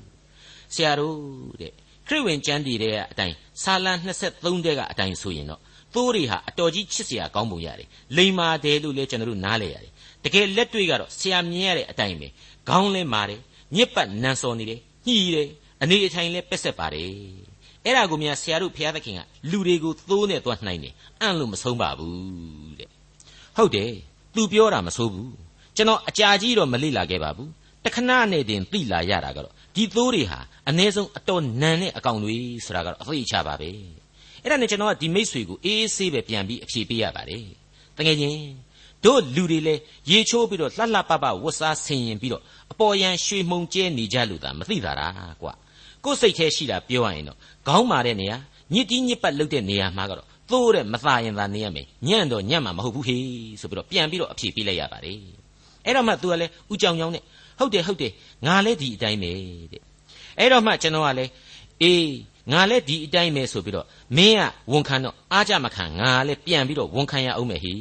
[0.74, 1.16] ဆရာတို့
[1.62, 1.72] တဲ့
[2.08, 3.94] ခရစ်ဝင်ကျမ်းတည်တဲ့အတိုင်းဆာလံ
[4.30, 5.62] 23တဲကအတိုင်းဆိုရင်တော့
[5.94, 9.92] သိုးတွေဟာအတော်ကြီးချစ်စရာကောင်းပုံရတယ်လိမ္မာတယ်လို့လည်းကျွန်တော်တို့နားလဲရတယ်
[10.24, 12.28] တကယ်လက်တွေ့ကတော့ဆရာမြင်ရတဲ့အတိုင်းပဲ
[12.70, 13.40] ခေါင်းလဲမာတယ်
[13.76, 15.50] ညစ်ပတ်နန်စော်နေတယ်ညှီးတယ်
[15.82, 17.12] အနေအထိုင်လဲပက်ဆက်ပါတယ်
[17.86, 19.22] အဲ့ဒါကိုများဆရာတို့ဘုရားသခင်က
[19.52, 22.90] လူတွေကိုသိုးနဲ့သွားနှိုင်းတယ်အံ့လို့မဆုံးပါဘူးတဲ့
[23.58, 23.92] ဟုတ်တယ်
[24.36, 25.32] သူပြောတာမဆိုးဘူး
[25.76, 27.50] ကျွန်တော်အကြာကြီးတော့မလေ့လာခဲ့ပါဘူး
[27.86, 33.70] တခဏနဲ့တင်သိလာရတာကတော့ဒီသိုးတွေဟာအ ਨੇ ဆုံးအတော်နန်တဲ့အကောင်တွေဆိုတာကတော့အသိချပါပဲ
[34.42, 37.46] အဲ့ဒါနဲ့ကျွန်တော်ကဒီမိတ်ဆွေကိုအေးအေးဆေးပဲပြန်ပြီးအဖြေပေးရပါတယ်
[37.98, 38.40] တကယ်ချင်း
[39.05, 39.81] တို့လူတွေလည်း
[40.11, 44.93] ရေချိုးပြီးတော့လှလှပပဝတ်စားဆင်ရင်ပြီးတော့အပေါ်ယံရွှေမှုန်ကျဲနေကြလို့သာမသိတာ
[45.43, 45.53] ကွာ
[46.05, 48.37] ကိုယ်စိတ်แท้ရှိတာပြောရရင်တော့ခေါင်းမာတဲ့နေရာ
[48.75, 53.25] ညစ်တီးညစ်ပတ်လုပ်တဲ့နေရာမှာကတော့သိုးတဲ့မသာရင်သာနေရမယ်ညံ့တော့ညံ့မှာမဟုတ်ဘူးဟေး
[53.61, 55.19] ဆိုပြီးတော့ပြန်ပြီးတော့အဖြေပေးလိုက်ရပါတယ်
[55.85, 57.23] အဲ့တော့မှ तू ကလည်းဥကြောင်ကြောင်နဲ့
[57.59, 58.13] ဟုတ်တယ်ဟုတ်တယ်
[58.47, 59.31] ငါလည်းဒီအတိုင်းပဲ
[59.73, 59.83] တဲ့
[60.39, 61.31] အဲ့တော့မှကျွန်တော်ကလည်း
[61.83, 62.05] အေး
[62.52, 63.86] ငါလည်းဒီအတိုင်းပဲဆိုပြီးတော့
[64.18, 67.74] မင်းကဝန်ခံတော့အားကြမခံငါလည်းပြန်ပြီးတော့ဝန်ခံရအောင်မယ်ဟိ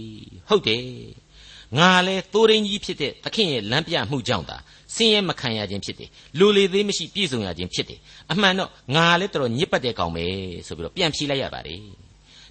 [0.48, 0.84] ဟုတ်တယ်
[1.78, 4.56] ငါလည်းသိုးရင်းကြီးဖြစ်တဲ့သခင်ရဲ့လမ်းပြမှုကြောင့်သာ
[4.94, 8.00] ဆင်းရဲမခံရခြင်းဖြစ်တယ်လူလေသေးမရှိပြည့်စုံရခြင်းဖြစ်တယ်
[8.32, 10.24] အမှန်တော့ငါလည်းတော်တော်ညစ်ပတ်တဲ့ကောင်ပဲ
[10.66, 11.80] ဆိုပြီးတော့ပြန်ဖြေလိုက်ရပါတယ်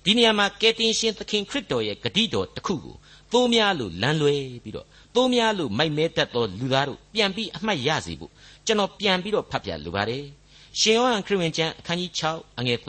[0.04, 2.96] ဒီနေရာမှာကယ်တင်ရှင်သခင်ခရစ်တော်ရဲ့ဂတိတော်တစ်ခုကို
[3.32, 8.32] သိုးများလို့လမ်းလွဲပြီးတော့သိုးများလို့မိုက်မဲတတ်သောလူသားတို့ပြန်ပြီးအမှတ်ရစေဖို့
[8.66, 10.24] ကျွန်တော်ပြန်ပြီးတော့ဖတ်ပြလိုပါတယ်
[10.80, 12.80] ရှင်ယောဟန်ခရစ်ဝင်ကျမ်းအခန်းကြီး6အငယ်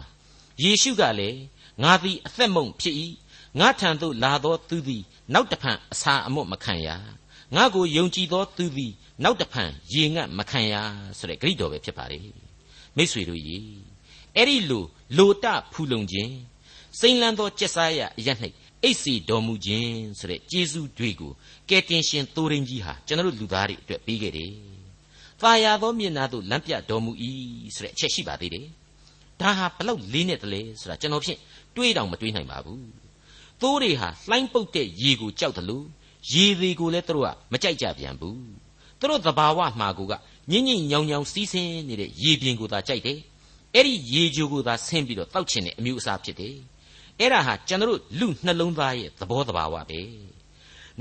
[0.00, 1.38] 35ယေရှုကလည်း
[1.82, 2.94] ငါသည်အသက်မုံဖြစ်၏
[3.60, 5.02] ငါထံသို့လာသောသူသည်
[5.34, 6.88] နောက်တဖန်အစာအမွတ်မခံရ
[7.56, 8.92] ငါကိုယုံကြည်သောသူသည်
[9.24, 10.74] နောက်တဖန်ရေငတ်မခံရ
[11.18, 12.18] ဆိုတဲ့ဂရိတော်ပဲဖြစ်ပါလေ
[12.96, 13.58] မိษွေတို့ရေ
[14.36, 14.84] အဲ့ဒီလို
[15.16, 16.32] လိုတဖူလုံခြင်း
[17.00, 18.28] စိမ့်လန်းသောကြက်စားရအရ၌
[18.82, 21.32] အိတ်စီတော်မူခြင်းဆိုတဲ့ကျေးဇူးတွေကို
[21.68, 24.52] ကယ်တင်ရှင်သိုးရင်းကြီးဟာကျွန်တော်လူသားတွေအတွက်ပေးခဲ့တယ်။
[25.42, 27.12] သာယာသောမျက်နှာသို့လမ်းပြတော်မူ၏
[27.74, 28.66] ဆိုတဲ့အချက်ရှိပါသေးတယ်။
[29.40, 31.38] ဒါဟာဘလောက်လေးနဲ့တလဲဆိုတာကျွန်တော်ဖြင့်
[31.76, 32.80] တွေးတောင်မတွေးနိုင်ပါဘူး။
[33.60, 35.84] သိုးတွေဟာလှိုင်းပုတ်တဲ့ရေကိုကြောက်တယ်လို့
[36.32, 38.36] ရေတွေကိုလည်းသူတို့ကမကြိုက်ကြပြန်ဘူး။
[39.00, 40.12] သူတို့သဘာဝမှာကိုက
[40.50, 43.18] ညင်ညင်ညောင်ညောင်စီးဆင်းနေတဲ့ရေပြင်ကိုသာကြိုက်တယ်။
[43.74, 46.54] အဲ့ဒီရေကြိုကိုသာဆင်းပြီးတော့တောက်ချင်တဲ့အမျိုးအစားဖြစ်တယ်။
[47.20, 50.00] အဲ့ဒါဟာကျွန်တော်လူနှလုံးသားရဲ့သဘောတဘာဝပဲ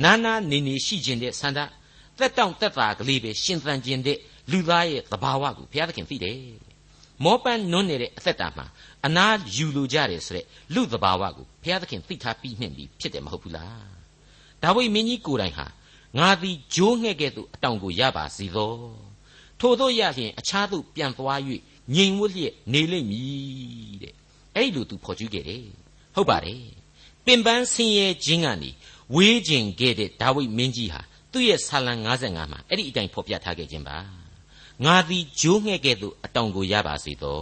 [0.03, 1.59] နာနာနေနေရှိခြင်းတဲ့ဆန္ဒ
[2.19, 4.17] သက်တောင့်သက်သာကလေးပဲရှင်သန်ခြင်းတဲ့
[4.51, 6.39] လူသားရဲ့သဘာဝကိုဘုရားသခင်သိတယ်
[7.23, 8.65] မောပန်းနွန်းနေတဲ့အသက်တာမှာ
[9.05, 9.25] အနာ
[9.55, 13.85] ယူလိုကြတယ်ဆိုတဲ့လူသဘာဝကိုဘုရားသခင်သိထားပြီးနှင့်ပြီးဖြစ်တယ်မဟုတ်ဘူးလား
[14.63, 15.65] ဒါဝိမင်းကြီးကိုယ်တိုင်ဟာ
[16.19, 18.73] ငါသည်ဂျိုးငှဲ့ကဲ့သို့အတောင်ကိုရပါစီသော
[19.59, 21.39] ထို့သောရလျင်အခြားသို့ပြန်သွား၍
[21.95, 24.13] ငြိမ်ဝတ်လျက်နေလိမ့်မည်တဲ့
[24.55, 25.65] အဲ့လိုသူဖော်ကျူးခဲ့တယ်
[26.15, 26.63] ဟုတ်ပါတယ်
[27.25, 28.69] ပင်ပန်းဆင်းရဲခြင်းကနေ
[29.15, 33.97] ဝေးကျင်ခဲ့တဲ့ဒါဝိဒ်မင်းကြီးဟာ သူ့ရဲ့ဆာလံ55မှာအဲ့ဒီအတိုင်းဖော်ပြထားခဲ့ခြင်းပါ
[34.85, 37.41] ငါသည်ဂျိုးငှဲ့ကဲ့သို့အတောင်ကိုရပါစေသော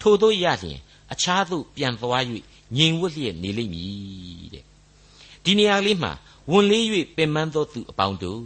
[0.00, 0.78] ထို့သောရလျင်
[1.12, 2.24] အခြားသို့ပြန်သွား၍
[2.76, 4.64] ငြိမ်ဝတ်လျက်နေလိမ့်မည်တဲ့
[5.44, 6.12] ဒီနေရာလေးမှာ
[6.50, 6.84] ဝန်လေး၍
[7.16, 8.42] ပင်ပန်းသောသူအပေါင်းတို့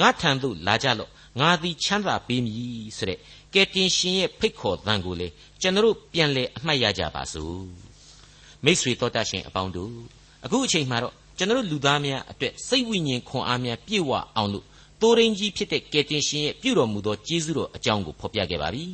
[0.00, 3.18] ငါထံသို့လာကြလော့ငါသည်ချမ်းသာပေးမည်ဆိုတဲ့
[3.54, 5.28] ကယ်တင်ရှင်ရဲ့ဖိတ်ခေါ်သံကိုလေ
[5.60, 7.64] ကျွန်တော်ပြန်လဲအမှတ်ရကြပါစို့
[8.64, 9.94] မိษွေတော်တတ်ရှင်အပေါင်းတို့
[10.44, 14.64] အခုအချိန်မှာတော့ ကျွန်တော်လူသားများအတွက်စိတ်ဝိညာဉ်ခွန်အားများပြည့်ဝအောင်လို့
[15.00, 18.84] တိုးရင်းကြီးဖြစ်တဲ့ကယ်တင်ရှင်ရဲ့ပြုတော်မူသောကျေးဇူးတော်အကြောင်းကိုဖော်ပြခဲ့ပါပြီ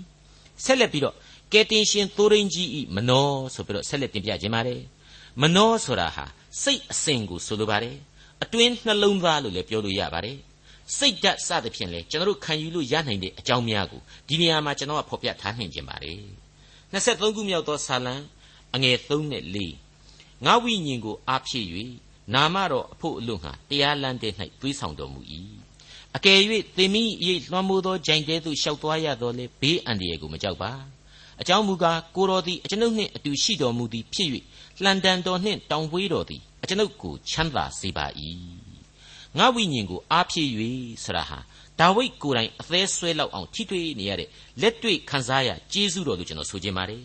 [0.65, 1.15] ဆက်လက်ပြီးတော့
[1.53, 4.81] ကယ်တင်ရှင်တိုးရင်းကြီးဤမနောဆိုပြီးတော့ဆက်လက်တင်ပြခြင်းပါတယ်
[5.43, 6.25] မနောဆိုတာဟာ
[6.63, 7.97] စိတ်အစဉ်ကိုဆိုလိုပါတယ်
[8.43, 10.37] အတွင်းနှလုံးသားလို့လည်းပြောလို့ရပါတယ်
[10.97, 16.21] စိတ်ဓာတ်စသဖြင့်လေကျွန်တော်ခံယူလို့ရနိုင်တဲ့အကြောင်းများကိုဒီနေရာမှာကျွန်တော်ကဖော်ပြထားနိုင်ခြင်းပါတယ်
[16.93, 18.15] 23ခုမြောက်သောဇာလံ
[18.75, 19.45] အငယ်3နဲ့
[19.97, 21.67] 4ငါဝိညာဉ်ကိုအားဖြည့်၍
[22.35, 25.21] နာမတော်အဖို့အလို့ငှာတရားလမ်းတဲ့၌သွေးဆောင်တော်မူ၏
[26.17, 26.39] အကယ်၍
[26.77, 27.05] သင်မိ၏
[27.51, 30.73] လွှမ်းမိုးသောဂျိုင်တဲသို့လျှောက်သွားရတော်လေဘေးအန္တရာယ်ကိုမကြောက်ပါ
[31.41, 34.29] အကြောင်းမူကားကိုတော်သည်အကျွန်ုပ်နှင့်အတူရှိတော်မူသည်ဖြစ်၍
[34.83, 38.07] လှန်တန်တော်နှင့်တောင်ပွေးတော်သည်အကျွန်ုပ်ကိုချမ်းသာစေပါ၏
[39.39, 40.51] ငါဝိညာဉ်ကိုအားဖြည့်၍
[41.05, 41.39] ဆရာဟာ
[41.81, 44.29] ဒါဝိဒ်ကိုယ်တိုင်အသေးဆွဲလောက်အောင်ထိတွေ့နေရတဲ့
[44.61, 47.05] လက်တွေ့ခန်းစားရကျေးဇူးတော်လို့ကျွန်တော်ဆိုချင်ပါတယ်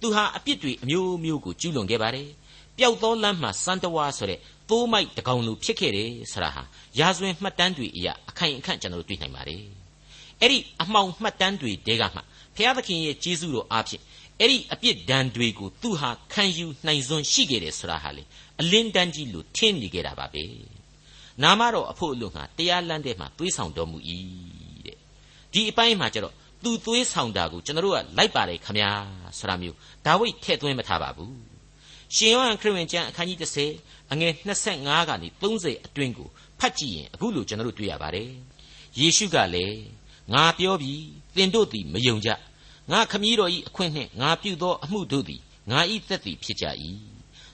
[0.00, 2.28] သူဟာအပြစ်တွေအမျိုးမျိုးကိုကျူးလွန်ခဲ့ပါတယ်
[2.78, 6.62] ပျောက်သောလမ်းမှာစံတဝါဆိုတဲ့ သိုးမိုက်တကောင်လိုဖြစ်ခဲ့တယ်ဆိုတာဟာ
[6.98, 9.62] ရာဇဝင်မှတ်တမ်းတွေအရအခိုင်အခန့်ကျွန်တော်တို့တွေ့နိုင်ပါတယ်
[10.40, 12.20] အဲ့ဒီအမှောင်မှတ်တမ်းတွေတဲကမှ
[12.56, 14.02] ဘုရားသခင်ရဲ့ကျေးဇူးတော်အားဖြင့်
[14.40, 18.22] အဲ့ဒီအပြစ်ဒဏ်တွေကိုသူဟာခံယူနိုင်စွမ်းရှိခဲ့တယ်ဆိုတာဟာလေ
[18.60, 20.44] အလင်းတန်းကြီးလိုထင်းနေခဲ့တာပါပဲ
[21.42, 23.98] နာမတော်အဖို့အလို့ငါတရားလမ်းတဲ့မှာသွေးဆောင်တော်မူ၏
[24.86, 24.96] တဲ့
[25.52, 28.90] ဒီအပိုင်းမှာကျတော့သူသွေးဆောင်တာကိုကျွန်တော်တို့ကလိုက်ပါတယ်ခမညာ
[29.38, 29.76] ဆိုတာမျိုး
[30.06, 31.47] ဒါဝိဒ်ထည့်သွင်းမထားပါဘူး
[32.14, 33.38] ရှင်ယောဟန်ခရစ်ဝင်ကျမ်းအခန်းကြီး
[33.76, 34.32] 30အငယ်
[34.74, 36.28] 25ကနေ30အတွင်းကို
[36.60, 38.30] ဖတ်ကြည့်ရင်အခုလိုကျွန်တော်တို့တွေ့ရပါတယ်
[38.98, 39.78] ယေရှုကလည်း
[40.34, 41.02] ငါပြောပြီး
[41.36, 42.30] သင်တို့သည်မယုံကြ
[42.92, 45.40] ငါခမည်းတော်၏အခွင့်နှင့်ငါပြုသောအမှုတို့သည်
[45.70, 46.66] ငါ၏သက်သည်ဖြစ်ကြ၏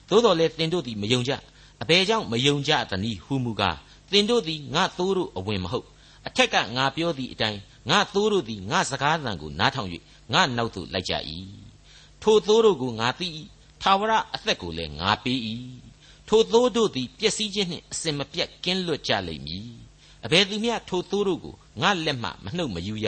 [0.09, 1.31] သို့တော်လည်းသင်တို့သည်မယုံကြ
[1.81, 3.77] အဘယ်ကြောင့်မယုံကြသနည်းဟုမူကား
[4.11, 5.87] သင်တို့သည်ငါသိုးတို့အဝင်မဟုတ်
[6.27, 9.89] အထက်ကငါပြောသည့်အတိုင်းငါသိုးတို့သည်ငါစကားသံကိုနားထောင်၍
[10.33, 11.13] ငါနောက်သို့လိုက်ကြ၏
[12.21, 13.27] ထိုသိုးတို့ကိုငါသိ၏
[13.87, 15.39] ထာဝရအသက်ကိုလည်းငါပေး၏
[16.27, 19.69] ထိုသိုးတို့သည်ပျက်စီးခြင်းနှင့်အစင်မပြတ်ကင်းလွတ်ကြလိမ့်မည်
[20.25, 23.07] အဘယ်သူမျှထိုသိုးတို့ကိုငါလက်မှမနှုတ်မယူရ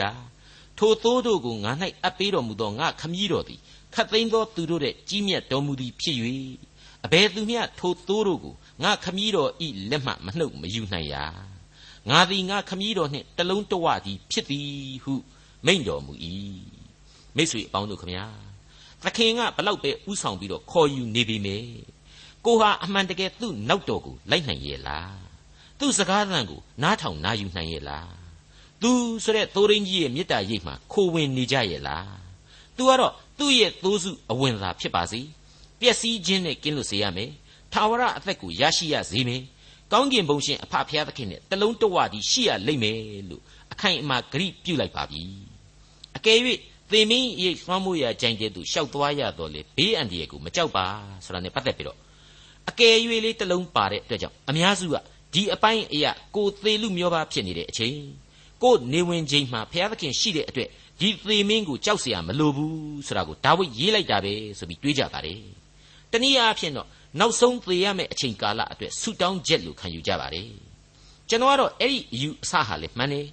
[0.78, 3.60] ထိုသိုးတို့ကိုငါ၌အပ်ပေးတော်မူသောငါခမည်းတော်သည်
[3.94, 6.16] ခတ်သိမ်းသောသူတို့ရဲ့ကြီးမြတ်တော်မူသည်ဖြစ်၍
[7.04, 11.24] အဘယ်သူမျှထိုသိုးတို့ကိုငါခမည်းတော်ဤလက်မှမနှုတ်မယူနိုင်ရာ
[12.10, 15.14] ငါသည်ငါခမည်းတော်နှင့်တလုံးတဝသည်ဖြစ်သည်ဟု
[15.66, 16.12] မိန့်တော်မူ၏
[17.36, 18.47] မိတ်ဆွေအပေါင်းတို့ခမညာ
[19.04, 21.56] သခင်ကဘလောက်ပဲဥဆောင်ပြီးတော့ခေါ်ယူနေပြီမေ
[22.44, 25.16] ကိုဟာအမှန်တကယ်သူ့နောက်တော်ကိုလိုက်နိုင်ရဲ့လား
[25.78, 28.10] သူ့စကားသံကိုနားထောင်နာယူနိုင်ရဲ့လား
[28.82, 28.90] သူ
[29.24, 32.16] ဆိုတဲ့သိုးရင်းကြီးရဲ့မေတ္တာရိပ်မှာခိုဝင်နေကြရဲ့လား
[32.76, 35.20] သူကတော့သူ့ရဲ့သိုးစုအဝင်သာဖြစ်ပါစေ
[35.80, 37.30] ပျက်စီးခြင်းနဲ့ကင်းလွတ်စေရမယ်
[37.72, 39.42] ထာဝရအသက်ကိုရရှိရစေမယ်
[39.92, 42.98] ကောင်းကင်ဘုံရှင်အဖဖျားသခင်နဲ့တလုံးတဝတည်းရှိရလိမ့်မယ်
[43.30, 45.22] လို့အခိုင်အမာဂရိပြုလိုက်ပါပြီ
[46.16, 46.38] အကယ်၍
[46.91, 50.85] သေမင်းရိပ်လွှမ်းမိုးရာကြိုင်တဲ့သူရှောက်သွားရတော့လေဘေးအန္တရာယ်ကိုမကြောက်ပါ
[51.25, 51.97] ဆိုတာ ਨੇ ပတ်သက်ပြီးတော့
[52.69, 54.95] အကယ်၍လေးတလုံးပါတဲ့အတွက်ကြောင့်အများစုက
[55.33, 57.97] ဒီအပိုင်းအရာကိုသေးလူမျိုးပါဖြစ်နေတဲ့အချိန်
[58.63, 65.39] ကိုနေဝင်ချိန်မှာဘုရားသခင်ရှိတဲ့အတွက်ဒီသေမင်းကိုကြောက်เสียမလိုဘူးဆိုတာကိုဒါဝိဒ်ရေးလိုက်တာပဲဆိုပြီးတွေးကြပါတယ်
[66.11, 66.87] တနည်းအားဖြင့်တော့
[67.19, 70.47] နောက်ဆုံးသေရမယ့်အချိန်ကာလအတွက်ဆူတောင်းချက်လို့ခံယူကြပါတယ်
[71.29, 73.27] ကျွန်တော်ကတော့အဲ့ဒီအယူအဆဟာလေမှန်တယ်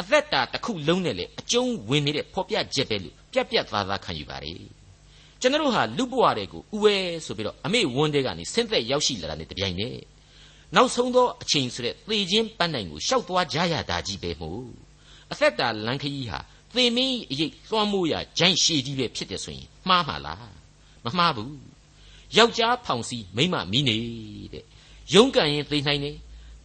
[0.00, 4.60] အသက်တာတစ်ခုလုံးနဲ့လေအကျုံးဝင်နေတဲ့ဖော်ပြချက်ပဲလို့ပြက်ပြက်သားသားခံယူပါတယ်
[5.40, 9.98] ကျွန်တော်ဟာလူဘဝတွေကိုဥဝဲဆိုပြီးတော့အမေဝန်းတဲ့ကနေဆင်းသက်ရောက်ရှိလာတာနဲ့တပြိုင်နက်
[10.76, 14.66] နောက်ဆုံးသောအချိန်ဆိုတဲ့သေခြင်းပန်းနိုင်ကိုရှောက်သွားကြရတာကြီးပဲမို့
[15.32, 16.38] အသက်တာလန်ခရီးဟာ
[16.74, 20.48] သေမင်းအရေးလွှမ်းမိုးရဂျိုင်းရှည်ကြီးပဲဖြစ်တယ်ဆိုရင်မှားမှာလား
[21.04, 21.56] မမှားဘူး
[22.36, 23.96] ယောက်ျားဖောင်စီမိန်းမမီးနေ
[24.52, 24.64] တဲ့
[25.14, 26.16] ရုန်းကန်ရင်သိနိုင်တယ်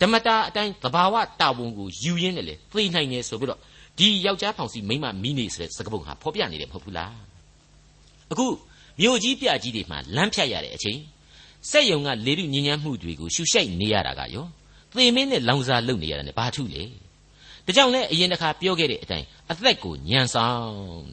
[0.01, 3.59] ဓမ္မတာအတိုင်းသဘာဝတာဝန်ကိုယူရင်းနဲ့လေသိနိုင်တယ်ဆိုပြီးတော့
[3.97, 7.15] ဒီယောက်ျားဖောင်စီမိန်းမမီးနေဆိုတဲ့စကားပုံဟာဖော်ပြနေတယ်မဟုတ်ဘူးလား
[8.31, 8.47] အခု
[8.99, 10.99] မြို့ကြီးပြကြီးတွေမှာလမ်းဖြတ်ရတဲ့အချိန်
[11.69, 14.45] စက်ယုံကလေတုညဉ့်ညမ်းမှုတွေကိုရှူရှိုက်နေရတာကရော
[14.93, 16.83] သေမင်းနဲ့လောင်စာလုပ်နေရတာ ਨੇ ဘာထုလေ
[17.65, 21.05] ဒါကြောင့်လဲအရင်တစ်ခါပြောခဲ့တဲ့အတိုင်းအသက်ကိုညံဆောင်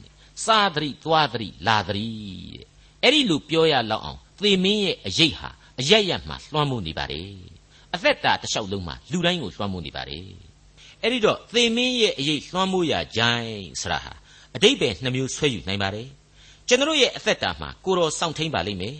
[0.44, 2.08] စားသတိသွားသတိလာသတိ
[2.54, 2.66] တဲ့
[3.02, 7.57] အဲ့ဒီလိုပြောရလောက်အောင်သေမင်းရဲ့အရေးဟာအရရမှလွှမ်းမိုးနေပါတယ်
[7.94, 10.24] အသက်တာတစ်လျှောက်လုံးမှာလူတိုင်းကိုလွှမ်းမိုးနေပါတယ်
[11.02, 14.12] အဲ့ဒီတော့သေမင်းရဲ့အရေးလွှမ်းမိုးရာဂျိုင်းဆရာဟာ
[14.56, 16.08] အတိတ်ပဲနှမျိုးဆွဲယူနိုင်ပါတယ်
[16.68, 18.96] ကျွန်တော်ရဲ့အသက်တာမှာကိုတော်စောင့်ထိန်ပါလိမ့်မယ်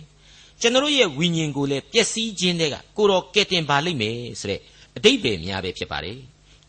[0.61, 4.61] ကျွန်တော်ရဲ့ဝိညာဉ်ကိုလည်းပျက်စီးခြင်းတွေကကိုတော်ကယ်တင်ပါလိမ့်မယ်ဆိုတဲ့
[4.97, 6.19] အတိတ်ပဲများပဲဖြစ်ပါတယ်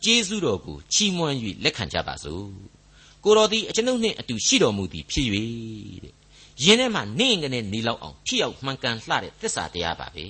[0.04, 2.46] ကျေးဇူးတော်ကိုချီးမွမ်း၍လက်ခံကြပါစို့
[3.24, 5.26] ကိုတော်သည်အကျွန်ုပ်နှင့်အတူရှိတော်မူသည်ဖြစ်၍
[6.04, 6.14] တဲ့
[6.64, 10.26] ယင်းထဲမှာနေငနဲ့နေလောက်အောင်ဖြစ်အောင်မှန်ကန်လှတဲ့သစ္စာတရားပါပဲ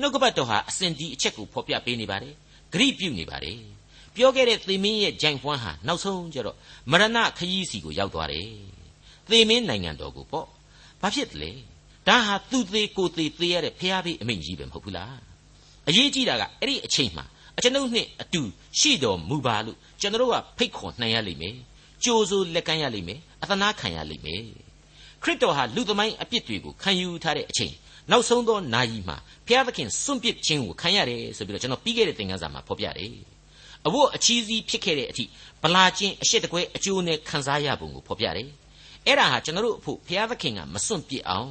[0.00, 2.34] နှုတ်ကပတ်တော်ဟာအစဉ်ဒီအချက်ကိုဖော်ပြပေးနေပါတယ်
[2.72, 3.58] ဂရိပြုနေပါတယ်
[4.14, 6.56] ပြောခဲ့တဲ့သေမင်းရဲ့ဂျိုင်ဖွမ်းဟာနောက်ဆုံးကျတော့
[6.90, 8.48] မရဏခရီးစီကိုရောက်သွားတယ်
[9.30, 10.46] သေမင်းနိုင်ငံတော်ကိုပေါ့
[11.00, 11.50] ဘာဖြစ်တယ်လဲ
[12.08, 15.16] ဒါဟာသူသေးကိုသေးသေးရတဲ့ဖျားဖေးအမိန့်ကြီးပဲမဟုတ်ဘူးလား
[15.88, 17.24] အရေးကြီးတာကအဲ့ဒီအချိန်မှာ
[17.56, 18.42] အကျွန်ုပ်နဲ့အတူ
[18.78, 21.56] ရှိတော်မူပါလို့ကျွန်တော်ကဖိတ်ခေါ်နိုင်ရလိမ့်မယ်
[22.04, 24.42] ကြိုးစိုးလက်ကမ်းရလိမ့်မယ်အသနာခံရလိမ့်မယ်
[25.22, 27.74] ခရစ်တော်ဟာလူသမိုင်းအပြစ်တွေကိုခံယူထားတဲ့အချိန်
[28.10, 33.12] နောက်ဆုံးသောနာရီမှာဘုရားသခင်စွန့်ပစ်ခြင်းကိုခံရတယ်ဆိုပြီးတော့ကျွန်တော်ပြီးခဲ့တဲ့သင်ခန်းစာမှာဖော်ပြတယ်
[33.86, 35.24] အဝတ်အချီးစီးဖြစ်ခဲ့တဲ့အထိ
[35.62, 38.48] ဗလာချင်းအရှိတကွဲအကျိုးနဲ့ခံစားရပုံကိုဖော်ပြတယ်
[39.06, 41.50] အဲ့ဒါဟာကျွန်တော်တို့အဖို့ဘုရားသခင်ကမစွန့်ပစ်အောင်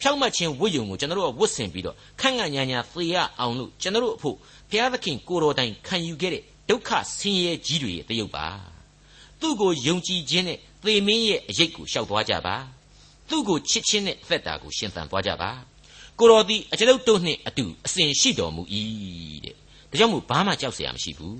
[0.00, 4.36] ဖြောက်မှတ်ခြင်းဝတ်ယုံကိုကျွန်တော်တို့ကဝတ်ဆင်ပြီးတော့ခန့်ခန့်ညာညာသေရအောင်လို့ကျွန်တော်တို့အဖို့
[4.70, 8.46] ဘုရားသခင်ကိုတော်တိုင်ခံယူခဲ့တဲ့ဒုက္ခဆင်းရဲကြီးတွေရဲ့တရုပ်ပါ
[9.40, 12.56] သူ့ကိုယုံကြည်ခြင်းနဲ့သေမင်းရဲ့အရေးကိုရှောက်သွားကြပါ
[13.28, 15.50] သူ့ကိုချစ်ခြင်းနဲ့အသက်တာကိုရှင်သန်သွားကြပါ
[16.19, 18.63] ကိုတော်သည်အကျွန်ုပ်တို့နှင့်အတူအစဉ်ရှိတော်မူ၏
[19.45, 21.39] တဲ့ဒါကြောင့်မို့ဘာမှကြောက်เสียမရှိဘူး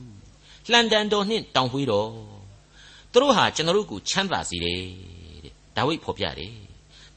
[0.71, 2.10] လှန်တန်တော်နှင့်တောင်ဖွေးတော်
[3.12, 4.80] သူတို့ဟာကျွန်တော်တို့ကိုချမ်းသာစေတယ်
[5.43, 6.54] တဲ့ဒါဝိဒ်ဖော်ပြတယ်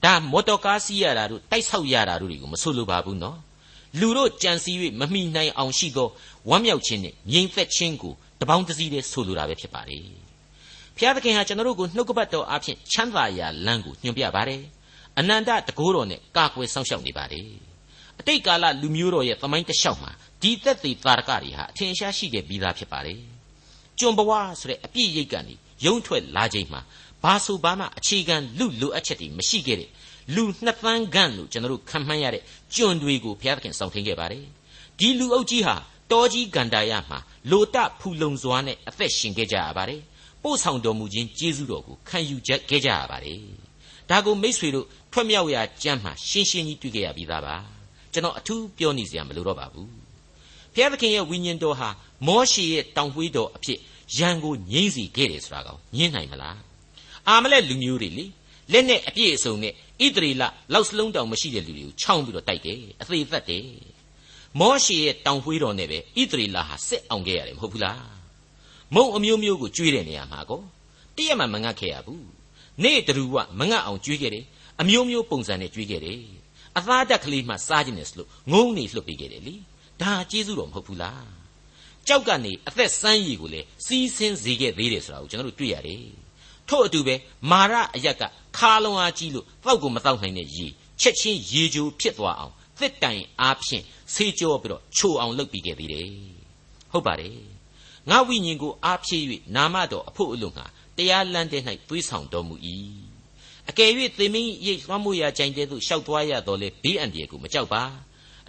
[0.05, 3.39] ဒါမော်တော်ကားစီးရတာတို့တိုက်ဆောက်ရတာတို့တွေကိုမဆိုလိုပါဘူးနော်
[4.01, 6.09] လူတို့ကြံစည်၍မမိနိုင်အောင်ရှိသော
[6.51, 9.99] ဝမ်းမြောက်ခြင်းနဲ့ငြိမ်သက်ခြင်းကိုတပေါင်းတစည်းတည်းဆိုလိုတာပဲဖြစ်ပါလေ
[10.97, 14.63] ဖျားသခင်ဟာကျွန်တော်တို့ကိုနှုတ်ကပတ်တော်အဖြစ်ချမ်းသာရာလမ်းကိုညွှန်ပြပါတယ်
[15.20, 17.48] အနန္တတကိုးတော်နဲ့ကာကွယ်ဆောင်ရှောက်နေပါတယ်
[18.20, 23.20] အတိတ်ကာလလူမျိုးတော်ရဲ့သမိုင်းတလျှောက်မှာဒီသက်သေသာရကတွေဟာအထင်ရှားရှိခဲ့ပြီးသားဖြစ်ပါတယ်
[24.00, 26.82] ကျွန်ဘဝဆိုတဲ့အပြည့်ရိတ်ကနေရုံထွက်လာချိန်မှာ
[27.24, 29.90] ဘာဆိုဘာမှအခြေခံလူလိုအပ်ချက်တွေမရှိခဲ့တဲ့
[30.36, 32.44] လူနှစ်သန်းခန့်လို့ကျွန်တော်တို့ခံမှန်းရတဲ့
[32.76, 34.46] ကျွန်တွေကိုဘုရားသခင်စောင့်ထင်းခဲ့ပါတယ်
[35.00, 35.76] ဒီလူအုပ်ကြီးဟာ
[36.12, 37.20] တောကြီးဂန္ဓာယမှာ
[37.52, 40.02] လိုတဖူလုံစွာနဲ့အသက်ရှင်ခဲ့ကြရပါတယ်
[40.44, 42.36] ပို့ဆောင်တော်မူခြင်းကျေးဇူးတော်ကိုခံယူ
[42.70, 43.63] ခဲ့ကြရပါတယ်
[44.14, 47.56] ဒါကိုမိษွေတို့ထွက်မြောက်ရာကြမ်းမှာရှင်းရှင်းကြီးတွေ့ခဲ့ရပြီးသားပါ
[48.14, 49.90] ကျွန်တော်အထူးပြောနေစရာမလိုတော့ပါဘူး
[50.74, 51.90] ဘုရားသခင်ရဲ့ဝိညာဉ်တော်ဟာ
[52.28, 53.80] မောရှေရဲ့တောင်ပွေးတော်အဖြစ်
[54.18, 56.58] ရန်ကိုငြိမ့်စီခဲ့တယ်ဆိုတာကောညင်းနိုင်မလား
[57.28, 58.26] အာမလက်လူမျိုးတွေလေ
[58.72, 63.68] လက်နဲ့အပြည့်အစုံနဲ့ဣသရေလလောက်စလုံးတောင်မရှိတဲ့လူတွေကိုခြောက်ပြီးတော့တိုက်တယ်အသေးသက်တယ်
[64.60, 68.04] မောရှေရဲ့တောင်ပွေးတော်နဲ့ပဲဣသရေလဟာစစ်အောင်ခဲ့ရတယ်မဟုတ်ဘူးလား
[68.96, 70.62] မုံအမျိုးမျိုးကိုကျွေးတဲ့နေရာမှာကော
[71.16, 72.24] တည့်ရမှမငတ်ခဲ့ရဘူး
[72.84, 74.46] နေ့တူကမငတ်အောင်ကျွေးခဲ့တယ်
[74.82, 76.20] အမျိုးမျိုးပုံစံနဲ့ကျွေးခဲ့တယ်
[76.78, 79.56] အသားတက်ကလေးမှစားခြင်းနဲ့ဆိုလို့ငုံနေလှုပ်ပေးခဲ့တယ်လी
[80.02, 81.28] ဒါကျေးဇူးတော်မဟုတ်ဘူးလား
[82.08, 86.06] ကြောက်ကနေအသက်ဆန်းရည်ကိုလေစီးဆင်းစေခဲ့သေးတယ်ဆိုတာကိုကျွန်တော်တို့တွေ့ရတယ်
[86.70, 87.16] ထို့အတူပဲ
[87.52, 88.24] မာရအယက်က
[88.58, 90.68] ခါလုံးအားကြီးလို့တောက်ကိုမတောက်နိုင်တဲ့ရေ
[91.02, 93.84] ချက်ချင်းရေကြိုဖြစ်သွားအောင်သစ်တိုင်အားဖြင့်
[94.14, 96.10] ဆေးကြောပြီးတော့ချိုအောင်လုပ်ပြီးခဲ့သေးတယ်
[96.92, 97.38] ဟုတ်ပါတယ်
[98.10, 100.66] ငါဝိညာဉ်ကိုအားဖြည့်၍နာမတော်အဖို့အလို့ငါ
[100.98, 102.56] တရားလမ်းတဲ့၌သွေးဆောင်တော်မူ၏
[103.70, 107.84] အကယ်၍သေမင်းရိတ်သွမ်းမှုရာကြိုင်တဲ့သို့ရှောက်သွားရတော်လေဘေးအန္တရာယ်ကိုမကြောက်ပါ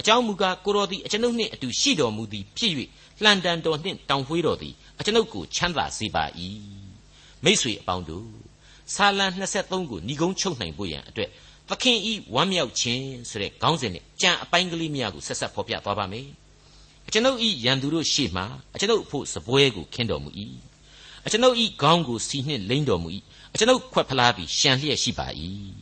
[0.00, 2.72] အကြောင်းမူကားကိုတော်သည်အကျွန်ုပ်နှင့်အတူရှိတော်မူသည်ဖြစ်၍
[3.22, 6.24] လှန်တန်တော်နှင့်တောင်ဖွေးတော်သည်အကျွန်ုပ်ကိုချမ်းသာစေပါ၏
[7.44, 8.28] မိษွေအပေါင်းတို့
[8.94, 9.26] ဆာလံ
[9.58, 11.30] 23ကိုညီကုန်းချုပ်နိုင်ဖို့ရန်အတွက်
[11.70, 16.28] သခင်ဤဝမ်းမြောက်ခြင်းဆိုတဲ့ခေါင်းစဉ်နဲ့ကြံအပိုင်းကလေးများကိုဆက်ဆက်ဖော်ပြသွားပါမယ်
[17.06, 18.42] အကျွန်ုပ်ဤရန်သူတို့ရှေ့မှ
[18.74, 20.30] အကျွန်ုပ်အဖို့စပွဲကိုခင်းတော်မူ၏
[21.26, 23.08] အကျွန်ုပ်ဤခေါင်းကိုစီနှင့်လိမ့်တော်မူ၏
[23.54, 25.26] အကျွန်ုပ်ခွက်ဖလားပြီးရှံလျက်ရှိပါ၏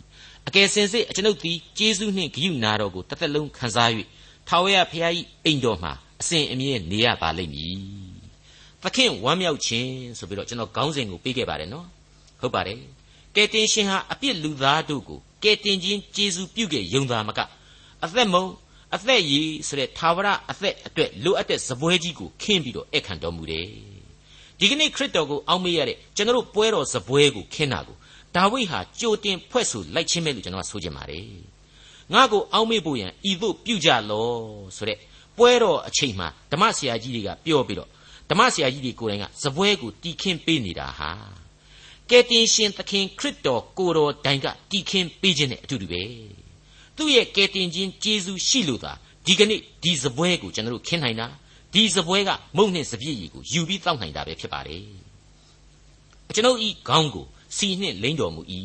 [0.49, 3.91] အကယ်စင်စစ်အကျွန်ုပ်သည်ကျေးဇူးနှင့်ဂရုနာတော်ကိုတစ်သက်လုံးခံစား၍
[4.49, 5.13] ထာဝရဘုရား၏
[5.45, 7.77] အိမ်တော်မှာအစဉ်အမြဲနေရပါလိမ့်မည်
[8.83, 11.87] သခင်ဝမ်းမြောက်ခြင်းဆိုပြီးတော့ကျွန်တော်ခေါင်းစဉ်ကိုပေးခဲ့ပါတယ်နော်
[12.41, 12.79] ဟုတ်ပါတယ်
[13.37, 17.41] ကယ်တင်ရှင်ဟာအပြစ်လူသားတို့ကိုကယ်တင်ခြင်းကျေးဇူးပြုခဲ့ယုံသာမက
[18.05, 18.45] အသက်မုံ
[18.95, 23.92] အသက်ရည်ဆိုတဲ့သာဝရအသက်အတွက်လိုအပ်တဲ့ဇပွဲကြီးကိုခင်းပြီးတော့အခန့်တော်မူတယ်
[24.63, 27.97] ဒီကနေ့ခရစ်တော်ကိုအောက်မေ့ရတဲ့ကျွန်တော်တို့ပွဲတော်ဇပွဲကိုခင်းတာကို
[28.37, 31.27] ဒါဝိဒ်ဟာကြိုတင်ဖွဲ့ဆိုလိုက်ခြင်းပဲလို့ကျွန်တော်ကဆိုချင်ပါတယ်
[32.13, 34.29] ငါ့ကိုအောက်မေ့ဖို့ရန်ဤသို့ပြုကြလော
[34.77, 34.99] ဆိုတဲ့
[35.39, 37.89] ပွဲတော်အချိန်မှာဓမ္မဆရာကြီးတွေကပြောပြီးတော့
[38.31, 41.11] ဓမ္မဆရာကြီးတွေကိုယ်တိုင်ကဇပွဲကိုတီခင်းပေးနေတာဟာ
[42.11, 46.03] ကယ်တင်ရှင်သခင်ခရစ်တော်ကိုတော်တိုင်ကတီခင်းပေးခြင်းနဲ့အတူတူပဲ
[46.97, 48.93] သူ့ရဲ့ကယ်တင်ခြင်းကျေးဇူးရှိလို့သာ
[49.27, 51.27] ဒီကနေ့ဒီဇပွဲကိုကျွန်တော်တို့ခင်းနိုင်တာ
[51.73, 54.85] ဒီဇပွဲကမုံနဲ့စပြည့်ရီကိုယူပြီးတောက်နိုင်တာပဲဖြစ်ပါတယ်
[56.35, 58.41] ကျွန်ုပ်ဤခေါင်းကိုစီနှင့်လိမ့်တော်မူ၏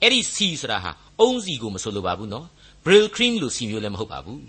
[0.00, 0.90] အဲ့ဒီစီဆိုတာဟာ
[1.20, 2.46] အုံးစီကိုမဆိုလိုပါဘူးနော်
[2.84, 4.42] brill cream လို့စီမျိုးလည်းမဟုတ်ပါဘူး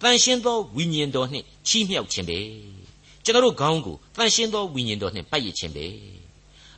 [0.00, 2.38] တန်ရှင်းသောဝိညာဉ်တော်နှင့်ချီးမြှောက်ခြင်းပဲ
[3.24, 5.86] ကျွန်တော်တို့ခေါင်းကိုတန်ရှင်းသောဝိညာဉ်တော်နှင့်ပတ်ရခြင်းပဲ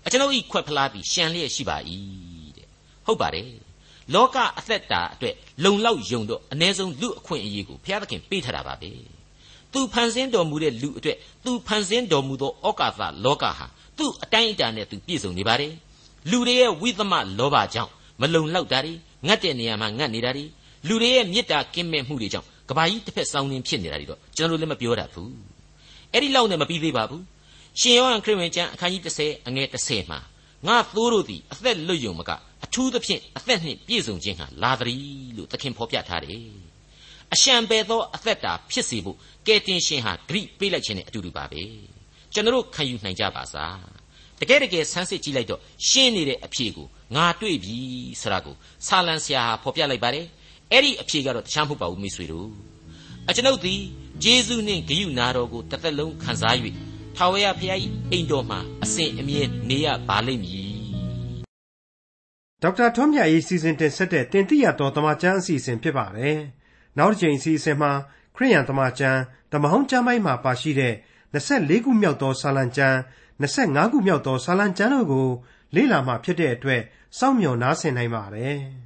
[0.05, 1.77] အကျွန်ုပ်ဤခွက်ဖလားပြီးရှံလျက်ရှိပါ၏
[2.57, 2.67] တဲ့
[3.07, 3.51] ဟုတ်ပါတယ်
[4.15, 8.91] လောကအသက်တာအတွက်လုံလောက်ယုံတော့အ ਨੇ ဆုံးလူအခွင့်အရေးကိုဘုရားသခင်ပေးထားတာပါပဲ
[9.77, 13.67] သူဖန်ဆင်းတော်မူတဲ့လူအတွက်သူဖန်ဆင်းတော်မူသောဩကာသလောကဟာ
[13.99, 15.73] သူ့အတိုင်းအတာနဲ့သူပြည့်စုံနေပါတယ်
[16.31, 18.93] လူတွေရဲ့ဝိသမလောဘကြောင့်မလုံလောက်တာတွေ
[19.27, 20.45] ငတ်တဲ့နေရာမှာငတ်နေတာတွေ
[20.89, 25.31] လူတွေရဲ့မေတ္တာကင်းမဲ့မှုတွေကြောင့်ကဘာကြီးတစ်ဖက်စောင်းနေဖြစ်နေတာတွေတော့ကျွန်တော်တို့လည်းမပြောတတ်ဘူး
[26.13, 27.23] အဲ့ဒီလောက်နဲ့မပြီးသေးပါဘူး
[27.81, 30.21] ရှင်ယောဟန်ခရစ်ဝင်ကျမ်းအခန်းကြီး30အငယ်30မှာ
[30.67, 32.31] ငါသိုးတို့သည်အသက်လွတ်ယုံမက
[32.65, 36.66] အထူးသဖြင့်အသက်နှင့်ပြည့်စုံခြင်းဟာလာသည်လို့သခင်ဖော်ပြထားတယ်
[37.35, 41.63] အရှံပဲသောအသက်တာဖြစ်စေဖို့ကယ်တင်ရှင်ဟာဂရိပေးလိုက်ခြင်းနဲ့အတူတူပါပဲ
[42.33, 43.79] ကျွန်တော်ခံယူနိုင်ကြပါစား
[44.41, 47.79] တကယ်တကယ်ဆန်းစစ်ကြည့်လိုက်တော့ရှင်းနေတဲ့အဖြေကိုငါတွေ့ပြီ
[48.21, 48.55] ဆိုတာကို
[48.87, 50.27] ဆာလံဆရာဟာဖော်ပြလိုက်ပါတယ်
[50.73, 52.51] အဲ့ဒီအဖြေကတော့တခြားမဟုတ်ပါဘူးမိတ်ဆွေတို့
[53.29, 53.81] အကျွန်ုပ်သည်
[54.25, 56.57] ဂျေဇုနှင့်ဂယုနာတော်ကိုတစ်သက်လုံးခံစား၍
[57.17, 57.79] ထာဝရဘုရား၏
[58.11, 60.77] အိမ်တော်မှာအစဉ်အမြဲနေရပါလိမ့်မည်
[62.63, 66.39] ဒေါက်တာထွန်းမြတ်၏စီစဉ်တင်ဆက်တဲ့တင်ပြရတော်တမချန်းအစီအစဉ်ဖြစ်ပါတယ်
[66.99, 67.93] နောက်တစ်ချိန်အစီအစဉ်မှာ
[68.37, 69.21] ခရိယန်တမချန်း
[69.53, 70.95] ဓမ္မဟောင်းကျမ်းပိုင်းမှာပါရှိတဲ့
[71.35, 72.97] 24ခုမြောက်သောဆာလံကျမ်း
[73.41, 75.29] 25ခုမြောက်သောဆာလံကျမ်းတို့ကို
[75.75, 76.83] လေ့လာမှဖြစ်တဲ့အတွက်
[77.19, 78.61] စောင့်မျှော်နားဆင်နိုင်ပါတယ်။